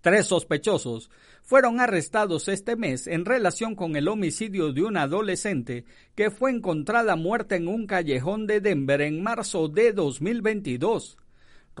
Tres 0.00 0.26
sospechosos 0.26 1.10
fueron 1.42 1.78
arrestados 1.78 2.48
este 2.48 2.74
mes 2.74 3.06
en 3.06 3.26
relación 3.26 3.74
con 3.74 3.96
el 3.96 4.08
homicidio 4.08 4.72
de 4.72 4.82
un 4.82 4.96
adolescente 4.96 5.84
que 6.14 6.30
fue 6.30 6.50
encontrada 6.50 7.16
muerta 7.16 7.56
en 7.56 7.68
un 7.68 7.86
callejón 7.86 8.46
de 8.46 8.62
Denver 8.62 9.02
en 9.02 9.22
marzo 9.22 9.68
de 9.68 9.92
2022. 9.92 11.18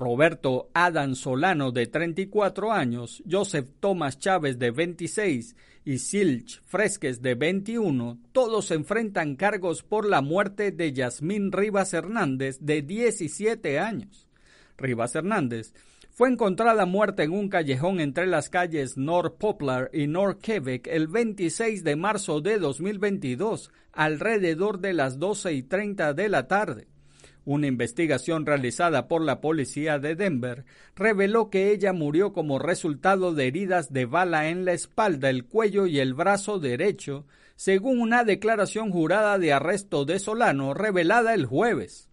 Roberto 0.00 0.70
Adam 0.72 1.14
Solano 1.14 1.72
de 1.72 1.86
34 1.86 2.72
años, 2.72 3.22
Joseph 3.30 3.68
Thomas 3.80 4.18
Chávez 4.18 4.58
de 4.58 4.70
26 4.70 5.54
y 5.84 5.98
Silch 5.98 6.62
Fresques 6.64 7.20
de 7.20 7.34
21, 7.34 8.18
todos 8.32 8.70
enfrentan 8.70 9.36
cargos 9.36 9.82
por 9.82 10.08
la 10.08 10.22
muerte 10.22 10.72
de 10.72 10.94
Yasmín 10.94 11.52
Rivas 11.52 11.92
Hernández 11.92 12.58
de 12.60 12.80
17 12.80 13.78
años. 13.78 14.26
Rivas 14.78 15.14
Hernández 15.14 15.74
fue 16.08 16.30
encontrada 16.30 16.86
muerta 16.86 17.22
en 17.22 17.32
un 17.32 17.50
callejón 17.50 18.00
entre 18.00 18.26
las 18.26 18.48
calles 18.48 18.96
North 18.96 19.36
Poplar 19.36 19.90
y 19.92 20.06
North 20.06 20.40
Quebec 20.40 20.86
el 20.86 21.08
26 21.08 21.84
de 21.84 21.96
marzo 21.96 22.40
de 22.40 22.58
2022, 22.58 23.70
alrededor 23.92 24.80
de 24.80 24.94
las 24.94 25.18
12 25.18 25.52
y 25.52 25.62
30 25.62 26.14
de 26.14 26.28
la 26.30 26.48
tarde. 26.48 26.88
Una 27.50 27.66
investigación 27.66 28.46
realizada 28.46 29.08
por 29.08 29.22
la 29.22 29.40
policía 29.40 29.98
de 29.98 30.14
Denver 30.14 30.64
reveló 30.94 31.50
que 31.50 31.72
ella 31.72 31.92
murió 31.92 32.32
como 32.32 32.60
resultado 32.60 33.34
de 33.34 33.48
heridas 33.48 33.92
de 33.92 34.06
bala 34.06 34.50
en 34.50 34.64
la 34.64 34.72
espalda, 34.72 35.30
el 35.30 35.46
cuello 35.46 35.86
y 35.86 35.98
el 35.98 36.14
brazo 36.14 36.60
derecho, 36.60 37.26
según 37.56 38.00
una 38.00 38.22
declaración 38.22 38.92
jurada 38.92 39.36
de 39.36 39.52
arresto 39.52 40.04
de 40.04 40.20
Solano 40.20 40.74
revelada 40.74 41.34
el 41.34 41.44
jueves. 41.44 42.08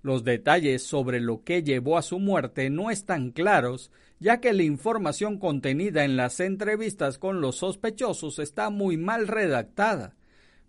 Los 0.00 0.22
detalles 0.22 0.84
sobre 0.84 1.18
lo 1.18 1.42
que 1.42 1.64
llevó 1.64 1.98
a 1.98 2.02
su 2.02 2.20
muerte 2.20 2.70
no 2.70 2.92
están 2.92 3.32
claros, 3.32 3.90
ya 4.20 4.40
que 4.40 4.52
la 4.52 4.62
información 4.62 5.40
contenida 5.40 6.04
en 6.04 6.16
las 6.16 6.38
entrevistas 6.38 7.18
con 7.18 7.40
los 7.40 7.56
sospechosos 7.56 8.38
está 8.38 8.70
muy 8.70 8.96
mal 8.96 9.26
redactada. 9.26 10.14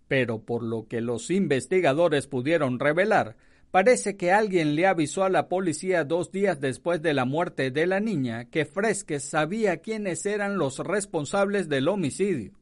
Pero 0.08 0.40
por 0.40 0.64
lo 0.64 0.88
que 0.88 1.00
los 1.00 1.30
investigadores 1.30 2.26
pudieron 2.26 2.80
revelar, 2.80 3.36
Parece 3.70 4.16
que 4.16 4.32
alguien 4.32 4.74
le 4.74 4.88
avisó 4.88 5.22
a 5.22 5.30
la 5.30 5.48
policía 5.48 6.02
dos 6.02 6.32
días 6.32 6.60
después 6.60 7.02
de 7.02 7.14
la 7.14 7.24
muerte 7.24 7.70
de 7.70 7.86
la 7.86 8.00
niña 8.00 8.46
que 8.46 8.64
Fresques 8.64 9.22
sabía 9.22 9.76
quiénes 9.76 10.26
eran 10.26 10.58
los 10.58 10.78
responsables 10.78 11.68
del 11.68 11.86
homicidio. 11.86 12.52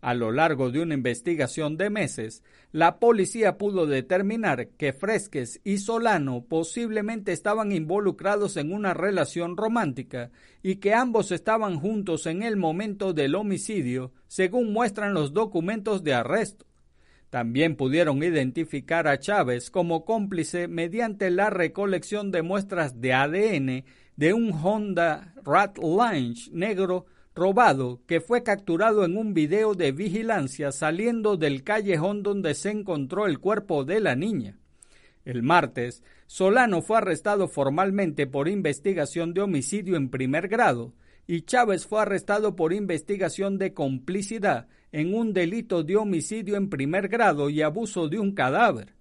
A 0.00 0.14
lo 0.14 0.32
largo 0.32 0.70
de 0.70 0.80
una 0.80 0.94
investigación 0.94 1.76
de 1.76 1.90
meses, 1.90 2.42
la 2.72 2.98
policía 2.98 3.58
pudo 3.58 3.86
determinar 3.86 4.68
que 4.70 4.92
Fresques 4.92 5.60
y 5.62 5.78
Solano 5.78 6.44
posiblemente 6.48 7.30
estaban 7.30 7.70
involucrados 7.70 8.56
en 8.56 8.72
una 8.72 8.92
relación 8.92 9.56
romántica 9.56 10.32
y 10.64 10.76
que 10.76 10.94
ambos 10.94 11.30
estaban 11.30 11.78
juntos 11.78 12.26
en 12.26 12.42
el 12.42 12.56
momento 12.56 13.12
del 13.12 13.36
homicidio, 13.36 14.12
según 14.26 14.72
muestran 14.72 15.14
los 15.14 15.32
documentos 15.32 16.02
de 16.02 16.14
arresto. 16.14 16.69
También 17.30 17.76
pudieron 17.76 18.22
identificar 18.24 19.06
a 19.06 19.20
Chávez 19.20 19.70
como 19.70 20.04
cómplice 20.04 20.66
mediante 20.66 21.30
la 21.30 21.48
recolección 21.48 22.32
de 22.32 22.42
muestras 22.42 23.00
de 23.00 23.12
ADN 23.12 23.84
de 24.16 24.32
un 24.34 24.52
Honda 24.52 25.32
Rattlinge 25.44 26.50
negro 26.52 27.06
robado 27.32 28.00
que 28.08 28.20
fue 28.20 28.42
capturado 28.42 29.04
en 29.04 29.16
un 29.16 29.32
video 29.32 29.74
de 29.74 29.92
vigilancia 29.92 30.72
saliendo 30.72 31.36
del 31.36 31.62
callejón 31.62 32.24
donde 32.24 32.54
se 32.54 32.70
encontró 32.70 33.26
el 33.26 33.38
cuerpo 33.38 33.84
de 33.84 34.00
la 34.00 34.16
niña. 34.16 34.58
El 35.24 35.44
martes, 35.44 36.02
Solano 36.26 36.82
fue 36.82 36.98
arrestado 36.98 37.46
formalmente 37.46 38.26
por 38.26 38.48
investigación 38.48 39.34
de 39.34 39.42
homicidio 39.42 39.96
en 39.96 40.10
primer 40.10 40.48
grado 40.48 40.94
y 41.28 41.42
Chávez 41.42 41.86
fue 41.86 42.02
arrestado 42.02 42.56
por 42.56 42.72
investigación 42.72 43.56
de 43.56 43.72
complicidad 43.72 44.66
en 44.92 45.14
un 45.14 45.32
delito 45.32 45.82
de 45.82 45.96
homicidio 45.96 46.56
en 46.56 46.68
primer 46.68 47.08
grado 47.08 47.50
y 47.50 47.62
abuso 47.62 48.08
de 48.08 48.18
un 48.18 48.32
cadáver. 48.32 48.94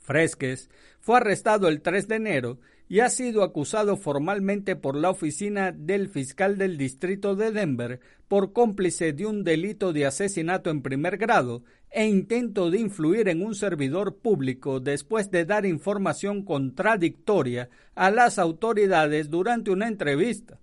Fresques 0.00 0.70
fue 1.00 1.18
arrestado 1.18 1.68
el 1.68 1.80
3 1.80 2.08
de 2.08 2.16
enero 2.16 2.58
y 2.88 3.00
ha 3.00 3.08
sido 3.08 3.42
acusado 3.42 3.96
formalmente 3.96 4.76
por 4.76 4.96
la 4.96 5.10
oficina 5.10 5.72
del 5.72 6.08
fiscal 6.08 6.58
del 6.58 6.76
distrito 6.76 7.34
de 7.36 7.50
Denver 7.50 8.00
por 8.28 8.52
cómplice 8.52 9.12
de 9.12 9.26
un 9.26 9.44
delito 9.44 9.92
de 9.92 10.06
asesinato 10.06 10.70
en 10.70 10.82
primer 10.82 11.16
grado 11.16 11.62
e 11.90 12.06
intento 12.06 12.70
de 12.70 12.80
influir 12.80 13.28
en 13.28 13.42
un 13.42 13.54
servidor 13.54 14.16
público 14.16 14.80
después 14.80 15.30
de 15.30 15.44
dar 15.44 15.66
información 15.66 16.44
contradictoria 16.44 17.68
a 17.94 18.10
las 18.10 18.38
autoridades 18.38 19.30
durante 19.30 19.70
una 19.70 19.88
entrevista. 19.88 20.58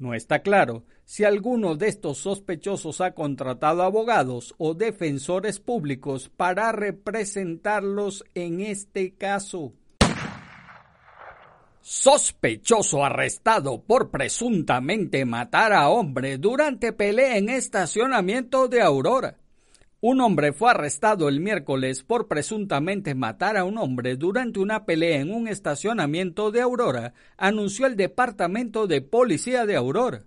No 0.00 0.14
está 0.14 0.38
claro 0.40 0.84
si 1.04 1.24
alguno 1.24 1.76
de 1.76 1.88
estos 1.88 2.16
sospechosos 2.16 3.02
ha 3.02 3.12
contratado 3.12 3.82
abogados 3.82 4.54
o 4.56 4.72
defensores 4.72 5.60
públicos 5.60 6.30
para 6.30 6.72
representarlos 6.72 8.24
en 8.34 8.62
este 8.62 9.14
caso. 9.14 9.74
Sospechoso 11.82 13.04
arrestado 13.04 13.82
por 13.82 14.10
presuntamente 14.10 15.26
matar 15.26 15.74
a 15.74 15.90
hombre 15.90 16.38
durante 16.38 16.94
pelea 16.94 17.36
en 17.36 17.50
estacionamiento 17.50 18.68
de 18.68 18.80
Aurora. 18.80 19.39
Un 20.02 20.22
hombre 20.22 20.54
fue 20.54 20.70
arrestado 20.70 21.28
el 21.28 21.40
miércoles 21.40 22.04
por 22.04 22.26
presuntamente 22.26 23.14
matar 23.14 23.58
a 23.58 23.64
un 23.64 23.76
hombre 23.76 24.16
durante 24.16 24.58
una 24.58 24.86
pelea 24.86 25.20
en 25.20 25.30
un 25.30 25.46
estacionamiento 25.46 26.50
de 26.50 26.62
Aurora, 26.62 27.12
anunció 27.36 27.84
el 27.84 27.96
Departamento 27.96 28.86
de 28.86 29.02
Policía 29.02 29.66
de 29.66 29.76
Aurora. 29.76 30.24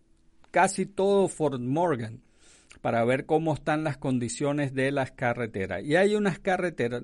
casi 0.52 0.86
todo 0.86 1.28
Fort 1.28 1.60
Morgan 1.60 2.22
para 2.82 3.04
ver 3.06 3.26
cómo 3.26 3.54
están 3.54 3.84
las 3.84 3.98
condiciones 3.98 4.74
de 4.74 4.92
las 4.92 5.12
carreteras. 5.12 5.84
Y 5.84 5.96
hay 5.96 6.16
unas 6.16 6.40
carreteras, 6.40 7.04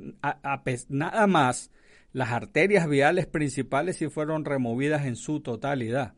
nada 0.89 1.27
más, 1.27 1.71
las 2.13 2.31
arterias 2.31 2.87
viales 2.87 3.27
principales 3.27 3.97
sí 3.97 4.09
fueron 4.09 4.43
removidas 4.43 5.05
en 5.05 5.15
su 5.15 5.39
totalidad. 5.39 6.13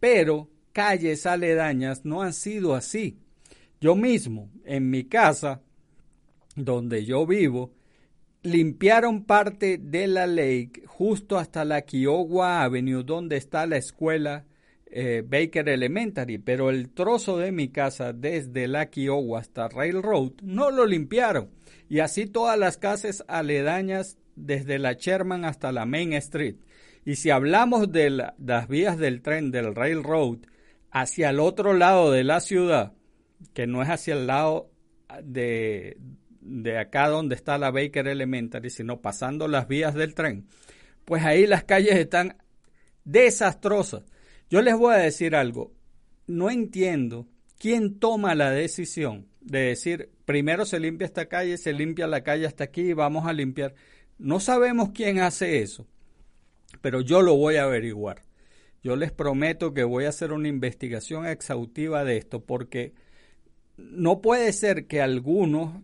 Pero 0.00 0.48
calles 0.72 1.26
aledañas 1.26 2.04
no 2.04 2.22
han 2.22 2.32
sido 2.32 2.74
así. 2.74 3.18
Yo 3.80 3.94
mismo, 3.94 4.50
en 4.64 4.88
mi 4.88 5.04
casa, 5.04 5.60
donde 6.54 7.04
yo 7.04 7.26
vivo, 7.26 7.74
limpiaron 8.42 9.24
parte 9.24 9.76
de 9.76 10.06
la 10.06 10.26
lake 10.26 10.82
justo 10.86 11.38
hasta 11.38 11.64
la 11.64 11.82
Kiowa 11.82 12.62
Avenue, 12.62 13.02
donde 13.04 13.36
está 13.36 13.66
la 13.66 13.76
escuela 13.76 14.46
eh, 14.86 15.22
Baker 15.26 15.68
Elementary, 15.68 16.38
pero 16.38 16.70
el 16.70 16.90
trozo 16.90 17.38
de 17.38 17.52
mi 17.52 17.68
casa 17.68 18.12
desde 18.12 18.68
la 18.68 18.86
Kiowa 18.86 19.40
hasta 19.40 19.68
Railroad 19.68 20.32
no 20.42 20.70
lo 20.70 20.86
limpiaron. 20.86 21.50
Y 21.88 22.00
así 22.00 22.26
todas 22.26 22.58
las 22.58 22.78
casas 22.78 23.24
aledañas 23.28 24.18
desde 24.36 24.78
la 24.78 24.92
Sherman 24.92 25.44
hasta 25.44 25.72
la 25.72 25.86
Main 25.86 26.12
Street. 26.14 26.56
Y 27.04 27.16
si 27.16 27.30
hablamos 27.30 27.90
de 27.92 28.10
las 28.10 28.68
vías 28.68 28.98
del 28.98 29.22
tren 29.22 29.50
del 29.50 29.74
Railroad 29.74 30.38
hacia 30.90 31.30
el 31.30 31.40
otro 31.40 31.74
lado 31.74 32.10
de 32.10 32.24
la 32.24 32.40
ciudad, 32.40 32.92
que 33.54 33.66
no 33.66 33.82
es 33.82 33.88
hacia 33.88 34.14
el 34.14 34.26
lado 34.26 34.70
de, 35.22 35.98
de 36.40 36.78
acá 36.78 37.08
donde 37.08 37.34
está 37.34 37.58
la 37.58 37.70
Baker 37.70 38.08
Elementary, 38.08 38.70
sino 38.70 39.00
pasando 39.00 39.46
las 39.46 39.68
vías 39.68 39.94
del 39.94 40.14
tren, 40.14 40.46
pues 41.04 41.24
ahí 41.24 41.46
las 41.46 41.64
calles 41.64 41.96
están 41.96 42.36
desastrosas. 43.04 44.02
Yo 44.48 44.62
les 44.62 44.76
voy 44.76 44.94
a 44.94 44.98
decir 44.98 45.34
algo, 45.34 45.72
no 46.26 46.50
entiendo 46.50 47.26
quién 47.58 47.98
toma 47.98 48.34
la 48.34 48.50
decisión 48.50 49.26
de 49.40 49.60
decir, 49.60 50.10
primero 50.24 50.64
se 50.64 50.80
limpia 50.80 51.06
esta 51.06 51.26
calle, 51.26 51.58
se 51.58 51.72
limpia 51.72 52.06
la 52.06 52.22
calle 52.22 52.46
hasta 52.46 52.64
aquí, 52.64 52.92
vamos 52.92 53.26
a 53.26 53.32
limpiar. 53.32 53.74
No 54.18 54.40
sabemos 54.40 54.90
quién 54.90 55.20
hace 55.20 55.62
eso, 55.62 55.86
pero 56.80 57.00
yo 57.00 57.22
lo 57.22 57.36
voy 57.36 57.56
a 57.56 57.64
averiguar. 57.64 58.22
Yo 58.82 58.94
les 58.94 59.10
prometo 59.10 59.74
que 59.74 59.82
voy 59.82 60.04
a 60.04 60.10
hacer 60.10 60.32
una 60.32 60.48
investigación 60.48 61.26
exhaustiva 61.26 62.04
de 62.04 62.16
esto, 62.16 62.44
porque 62.44 62.92
no 63.76 64.20
puede 64.20 64.52
ser 64.52 64.86
que 64.86 65.00
algunos 65.00 65.80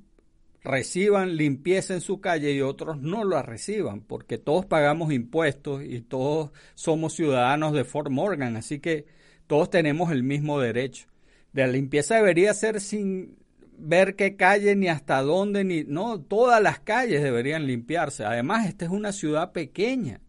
reciban 0.64 1.36
limpieza 1.36 1.94
en 1.94 2.00
su 2.00 2.20
calle 2.20 2.52
y 2.52 2.60
otros 2.60 3.00
no 3.00 3.24
la 3.24 3.42
reciban, 3.42 4.00
porque 4.00 4.38
todos 4.38 4.66
pagamos 4.66 5.12
impuestos 5.12 5.82
y 5.84 6.00
todos 6.00 6.50
somos 6.74 7.14
ciudadanos 7.14 7.72
de 7.72 7.84
Fort 7.84 8.10
Morgan, 8.10 8.56
así 8.56 8.78
que 8.78 9.06
todos 9.46 9.70
tenemos 9.70 10.12
el 10.12 10.22
mismo 10.22 10.60
derecho. 10.60 11.08
De 11.52 11.62
la 11.62 11.72
limpieza 11.72 12.16
debería 12.16 12.54
ser 12.54 12.80
sin 12.80 13.36
ver 13.76 14.14
qué 14.16 14.36
calle 14.36 14.76
ni 14.76 14.88
hasta 14.88 15.20
dónde, 15.22 15.64
ni 15.64 15.84
no, 15.84 16.20
todas 16.20 16.62
las 16.62 16.80
calles 16.80 17.22
deberían 17.22 17.66
limpiarse. 17.66 18.24
Además, 18.24 18.66
esta 18.68 18.84
es 18.84 18.90
una 18.90 19.12
ciudad 19.12 19.52
pequeña, 19.52 20.20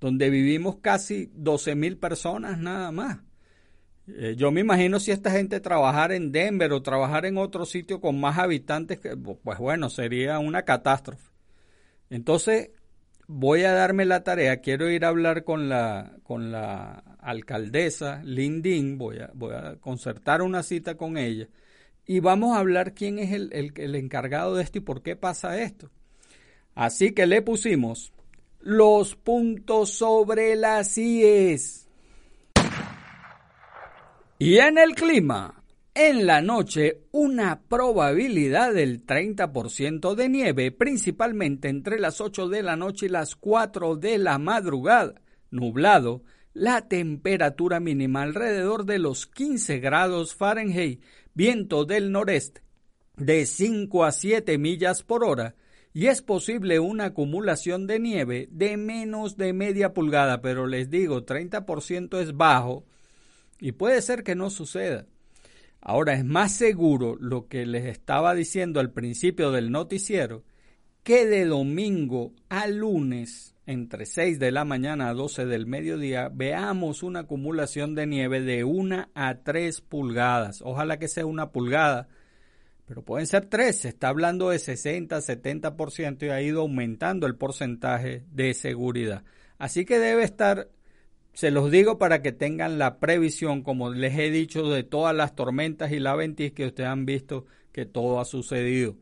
donde 0.00 0.30
vivimos 0.30 0.78
casi 0.80 1.30
12 1.34 1.74
mil 1.76 1.96
personas 1.96 2.58
nada 2.58 2.90
más. 2.90 3.18
Eh, 4.16 4.34
yo 4.36 4.50
me 4.50 4.60
imagino 4.60 5.00
si 5.00 5.10
esta 5.10 5.30
gente 5.30 5.60
trabajara 5.60 6.16
en 6.16 6.32
Denver 6.32 6.72
o 6.72 6.82
trabajar 6.82 7.26
en 7.26 7.36
otro 7.36 7.66
sitio 7.66 8.00
con 8.00 8.18
más 8.18 8.38
habitantes, 8.38 8.98
pues 9.42 9.58
bueno, 9.58 9.90
sería 9.90 10.38
una 10.38 10.62
catástrofe. 10.62 11.28
Entonces, 12.10 12.70
voy 13.26 13.64
a 13.64 13.72
darme 13.72 14.06
la 14.06 14.24
tarea, 14.24 14.60
quiero 14.60 14.90
ir 14.90 15.04
a 15.04 15.08
hablar 15.08 15.44
con 15.44 15.68
la, 15.68 16.16
con 16.22 16.50
la 16.50 17.04
alcaldesa 17.20 18.22
Lindin, 18.24 18.96
voy 18.96 19.18
a, 19.18 19.30
voy 19.34 19.54
a 19.54 19.76
concertar 19.76 20.40
una 20.40 20.62
cita 20.62 20.96
con 20.96 21.18
ella 21.18 21.48
y 22.06 22.20
vamos 22.20 22.56
a 22.56 22.60
hablar 22.60 22.94
quién 22.94 23.18
es 23.18 23.32
el, 23.32 23.52
el, 23.52 23.72
el 23.76 23.94
encargado 23.94 24.56
de 24.56 24.62
esto 24.62 24.78
y 24.78 24.80
por 24.80 25.02
qué 25.02 25.14
pasa 25.14 25.60
esto. 25.60 25.90
Así 26.74 27.12
que 27.12 27.26
le 27.26 27.42
pusimos 27.42 28.12
los 28.60 29.14
puntos 29.16 29.90
sobre 29.90 30.56
las 30.56 30.96
IES. 30.96 31.87
Y 34.40 34.58
en 34.58 34.78
el 34.78 34.94
clima, 34.94 35.64
en 35.94 36.24
la 36.24 36.40
noche 36.40 37.00
una 37.10 37.60
probabilidad 37.62 38.72
del 38.72 39.04
30% 39.04 40.14
de 40.14 40.28
nieve, 40.28 40.70
principalmente 40.70 41.68
entre 41.68 41.98
las 41.98 42.20
8 42.20 42.48
de 42.48 42.62
la 42.62 42.76
noche 42.76 43.06
y 43.06 43.08
las 43.08 43.34
4 43.34 43.96
de 43.96 44.16
la 44.18 44.38
madrugada. 44.38 45.20
Nublado, 45.50 46.22
la 46.52 46.86
temperatura 46.86 47.80
mínima 47.80 48.22
alrededor 48.22 48.84
de 48.84 49.00
los 49.00 49.26
15 49.26 49.80
grados 49.80 50.36
Fahrenheit, 50.36 51.02
viento 51.34 51.84
del 51.84 52.12
noreste 52.12 52.62
de 53.16 53.44
5 53.44 54.04
a 54.04 54.12
7 54.12 54.56
millas 54.56 55.02
por 55.02 55.24
hora 55.24 55.56
y 55.92 56.06
es 56.06 56.22
posible 56.22 56.78
una 56.78 57.06
acumulación 57.06 57.88
de 57.88 57.98
nieve 57.98 58.48
de 58.52 58.76
menos 58.76 59.36
de 59.36 59.52
media 59.52 59.92
pulgada, 59.92 60.40
pero 60.40 60.68
les 60.68 60.90
digo, 60.90 61.26
30% 61.26 62.20
es 62.20 62.36
bajo 62.36 62.84
y 63.60 63.72
puede 63.72 64.02
ser 64.02 64.22
que 64.22 64.34
no 64.34 64.50
suceda. 64.50 65.06
Ahora 65.80 66.14
es 66.14 66.24
más 66.24 66.52
seguro 66.52 67.16
lo 67.20 67.48
que 67.48 67.64
les 67.64 67.86
estaba 67.86 68.34
diciendo 68.34 68.80
al 68.80 68.92
principio 68.92 69.52
del 69.52 69.70
noticiero, 69.70 70.44
que 71.02 71.26
de 71.26 71.44
domingo 71.44 72.32
a 72.48 72.66
lunes, 72.66 73.54
entre 73.64 74.06
6 74.06 74.38
de 74.38 74.50
la 74.50 74.64
mañana 74.64 75.08
a 75.08 75.14
12 75.14 75.46
del 75.46 75.66
mediodía, 75.66 76.30
veamos 76.32 77.02
una 77.02 77.20
acumulación 77.20 77.94
de 77.94 78.06
nieve 78.06 78.40
de 78.40 78.64
1 78.64 79.08
a 79.14 79.34
3 79.42 79.80
pulgadas. 79.82 80.60
Ojalá 80.62 80.98
que 80.98 81.08
sea 81.08 81.26
una 81.26 81.50
pulgada, 81.50 82.08
pero 82.86 83.02
pueden 83.02 83.26
ser 83.26 83.46
3. 83.46 83.78
Se 83.78 83.88
está 83.88 84.08
hablando 84.08 84.50
de 84.50 84.58
60, 84.58 85.18
70% 85.18 86.26
y 86.26 86.30
ha 86.30 86.42
ido 86.42 86.62
aumentando 86.62 87.26
el 87.26 87.36
porcentaje 87.36 88.24
de 88.32 88.54
seguridad. 88.54 89.22
Así 89.58 89.84
que 89.84 89.98
debe 89.98 90.24
estar 90.24 90.68
se 91.38 91.52
los 91.52 91.70
digo 91.70 91.98
para 91.98 92.20
que 92.20 92.32
tengan 92.32 92.80
la 92.80 92.98
previsión, 92.98 93.62
como 93.62 93.90
les 93.90 94.18
he 94.18 94.28
dicho, 94.28 94.68
de 94.70 94.82
todas 94.82 95.14
las 95.14 95.36
tormentas 95.36 95.92
y 95.92 96.00
la 96.00 96.16
ventis 96.16 96.50
que 96.50 96.66
ustedes 96.66 96.88
han 96.88 97.06
visto 97.06 97.46
que 97.70 97.86
todo 97.86 98.18
ha 98.18 98.24
sucedido. 98.24 98.96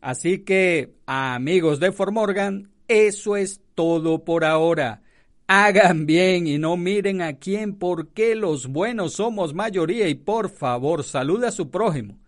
Así 0.00 0.38
que, 0.38 0.94
amigos 1.04 1.78
de 1.78 1.92
Formorgan, 1.92 2.70
eso 2.88 3.36
es 3.36 3.60
todo 3.74 4.24
por 4.24 4.46
ahora. 4.46 5.02
Hagan 5.48 6.06
bien 6.06 6.46
y 6.46 6.56
no 6.56 6.78
miren 6.78 7.20
a 7.20 7.34
quién 7.34 7.74
porque 7.74 8.36
los 8.36 8.68
buenos 8.68 9.12
somos 9.12 9.52
mayoría 9.52 10.08
y 10.08 10.14
por 10.14 10.48
favor 10.48 11.04
saluda 11.04 11.48
a 11.48 11.52
su 11.52 11.70
prójimo. 11.70 12.18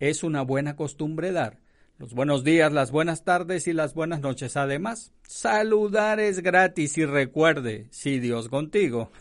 Es 0.00 0.22
una 0.22 0.42
buena 0.42 0.76
costumbre 0.76 1.32
dar 1.32 1.61
los 2.02 2.14
buenos 2.14 2.42
días, 2.42 2.72
las 2.72 2.90
buenas 2.90 3.22
tardes 3.22 3.68
y 3.68 3.72
las 3.72 3.94
buenas 3.94 4.20
noches. 4.20 4.56
Además, 4.56 5.12
saludar 5.22 6.18
es 6.18 6.40
gratis 6.40 6.98
y 6.98 7.04
recuerde, 7.04 7.86
si 7.90 8.18
Dios 8.18 8.48
contigo, 8.48 9.12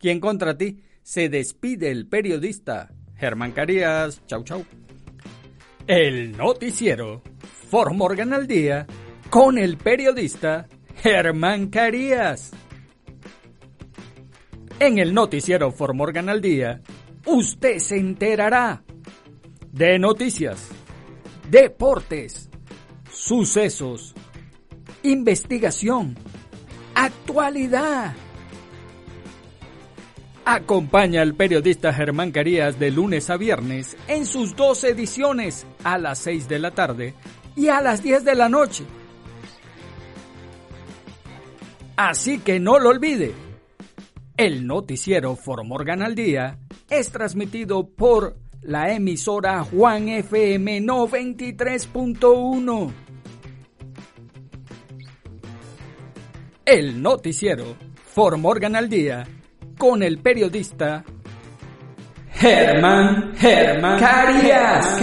¿quién 0.00 0.18
contra 0.18 0.58
ti? 0.58 0.82
Se 1.04 1.28
despide 1.28 1.92
el 1.92 2.08
periodista 2.08 2.90
Germán 3.14 3.52
Carías. 3.52 4.20
Chau, 4.26 4.42
chau. 4.42 4.64
El 5.86 6.36
noticiero 6.36 7.22
Formorgan 7.70 8.32
al 8.32 8.48
día 8.48 8.84
con 9.30 9.56
el 9.56 9.76
periodista 9.76 10.66
Germán 10.96 11.68
Carías. 11.68 12.50
En 14.80 14.98
el 14.98 15.14
noticiero 15.14 15.70
Formorgan 15.70 16.28
al 16.28 16.40
día, 16.40 16.80
usted 17.26 17.78
se 17.78 17.96
enterará 17.96 18.82
de 19.70 20.00
noticias 20.00 20.68
deportes, 21.52 22.48
sucesos, 23.12 24.14
investigación, 25.02 26.16
actualidad, 26.94 28.14
Acompaña 30.44 31.22
al 31.22 31.34
periodista 31.36 31.92
Germán 31.92 32.32
Carías 32.32 32.76
de 32.80 32.90
lunes 32.90 33.30
a 33.30 33.36
viernes 33.36 33.96
en 34.08 34.26
sus 34.26 34.56
dos 34.56 34.82
ediciones 34.82 35.64
a 35.84 35.98
las 35.98 36.18
6 36.18 36.48
de 36.48 36.58
la 36.58 36.72
tarde 36.72 37.14
y 37.54 37.68
a 37.68 37.80
las 37.80 38.02
10 38.02 38.24
de 38.24 38.34
la 38.34 38.48
noche. 38.48 38.84
Así 41.96 42.40
que 42.40 42.58
no 42.58 42.80
lo 42.80 42.88
olvide. 42.88 43.34
El 44.36 44.66
noticiero 44.66 45.36
Formorgan 45.36 46.02
al 46.02 46.16
Día 46.16 46.58
es 46.90 47.12
transmitido 47.12 47.86
por 47.86 48.41
la 48.62 48.92
emisora 48.92 49.64
Juan 49.64 50.08
FM 50.08 50.80
93.1. 50.82 52.92
El 56.64 57.02
noticiero 57.02 57.76
Formorgan 58.14 58.76
al 58.76 58.88
Día 58.88 59.26
con 59.76 60.02
el 60.02 60.18
periodista 60.18 61.04
Germán 62.30 63.34
Germán 63.36 63.98
Carías. 63.98 64.96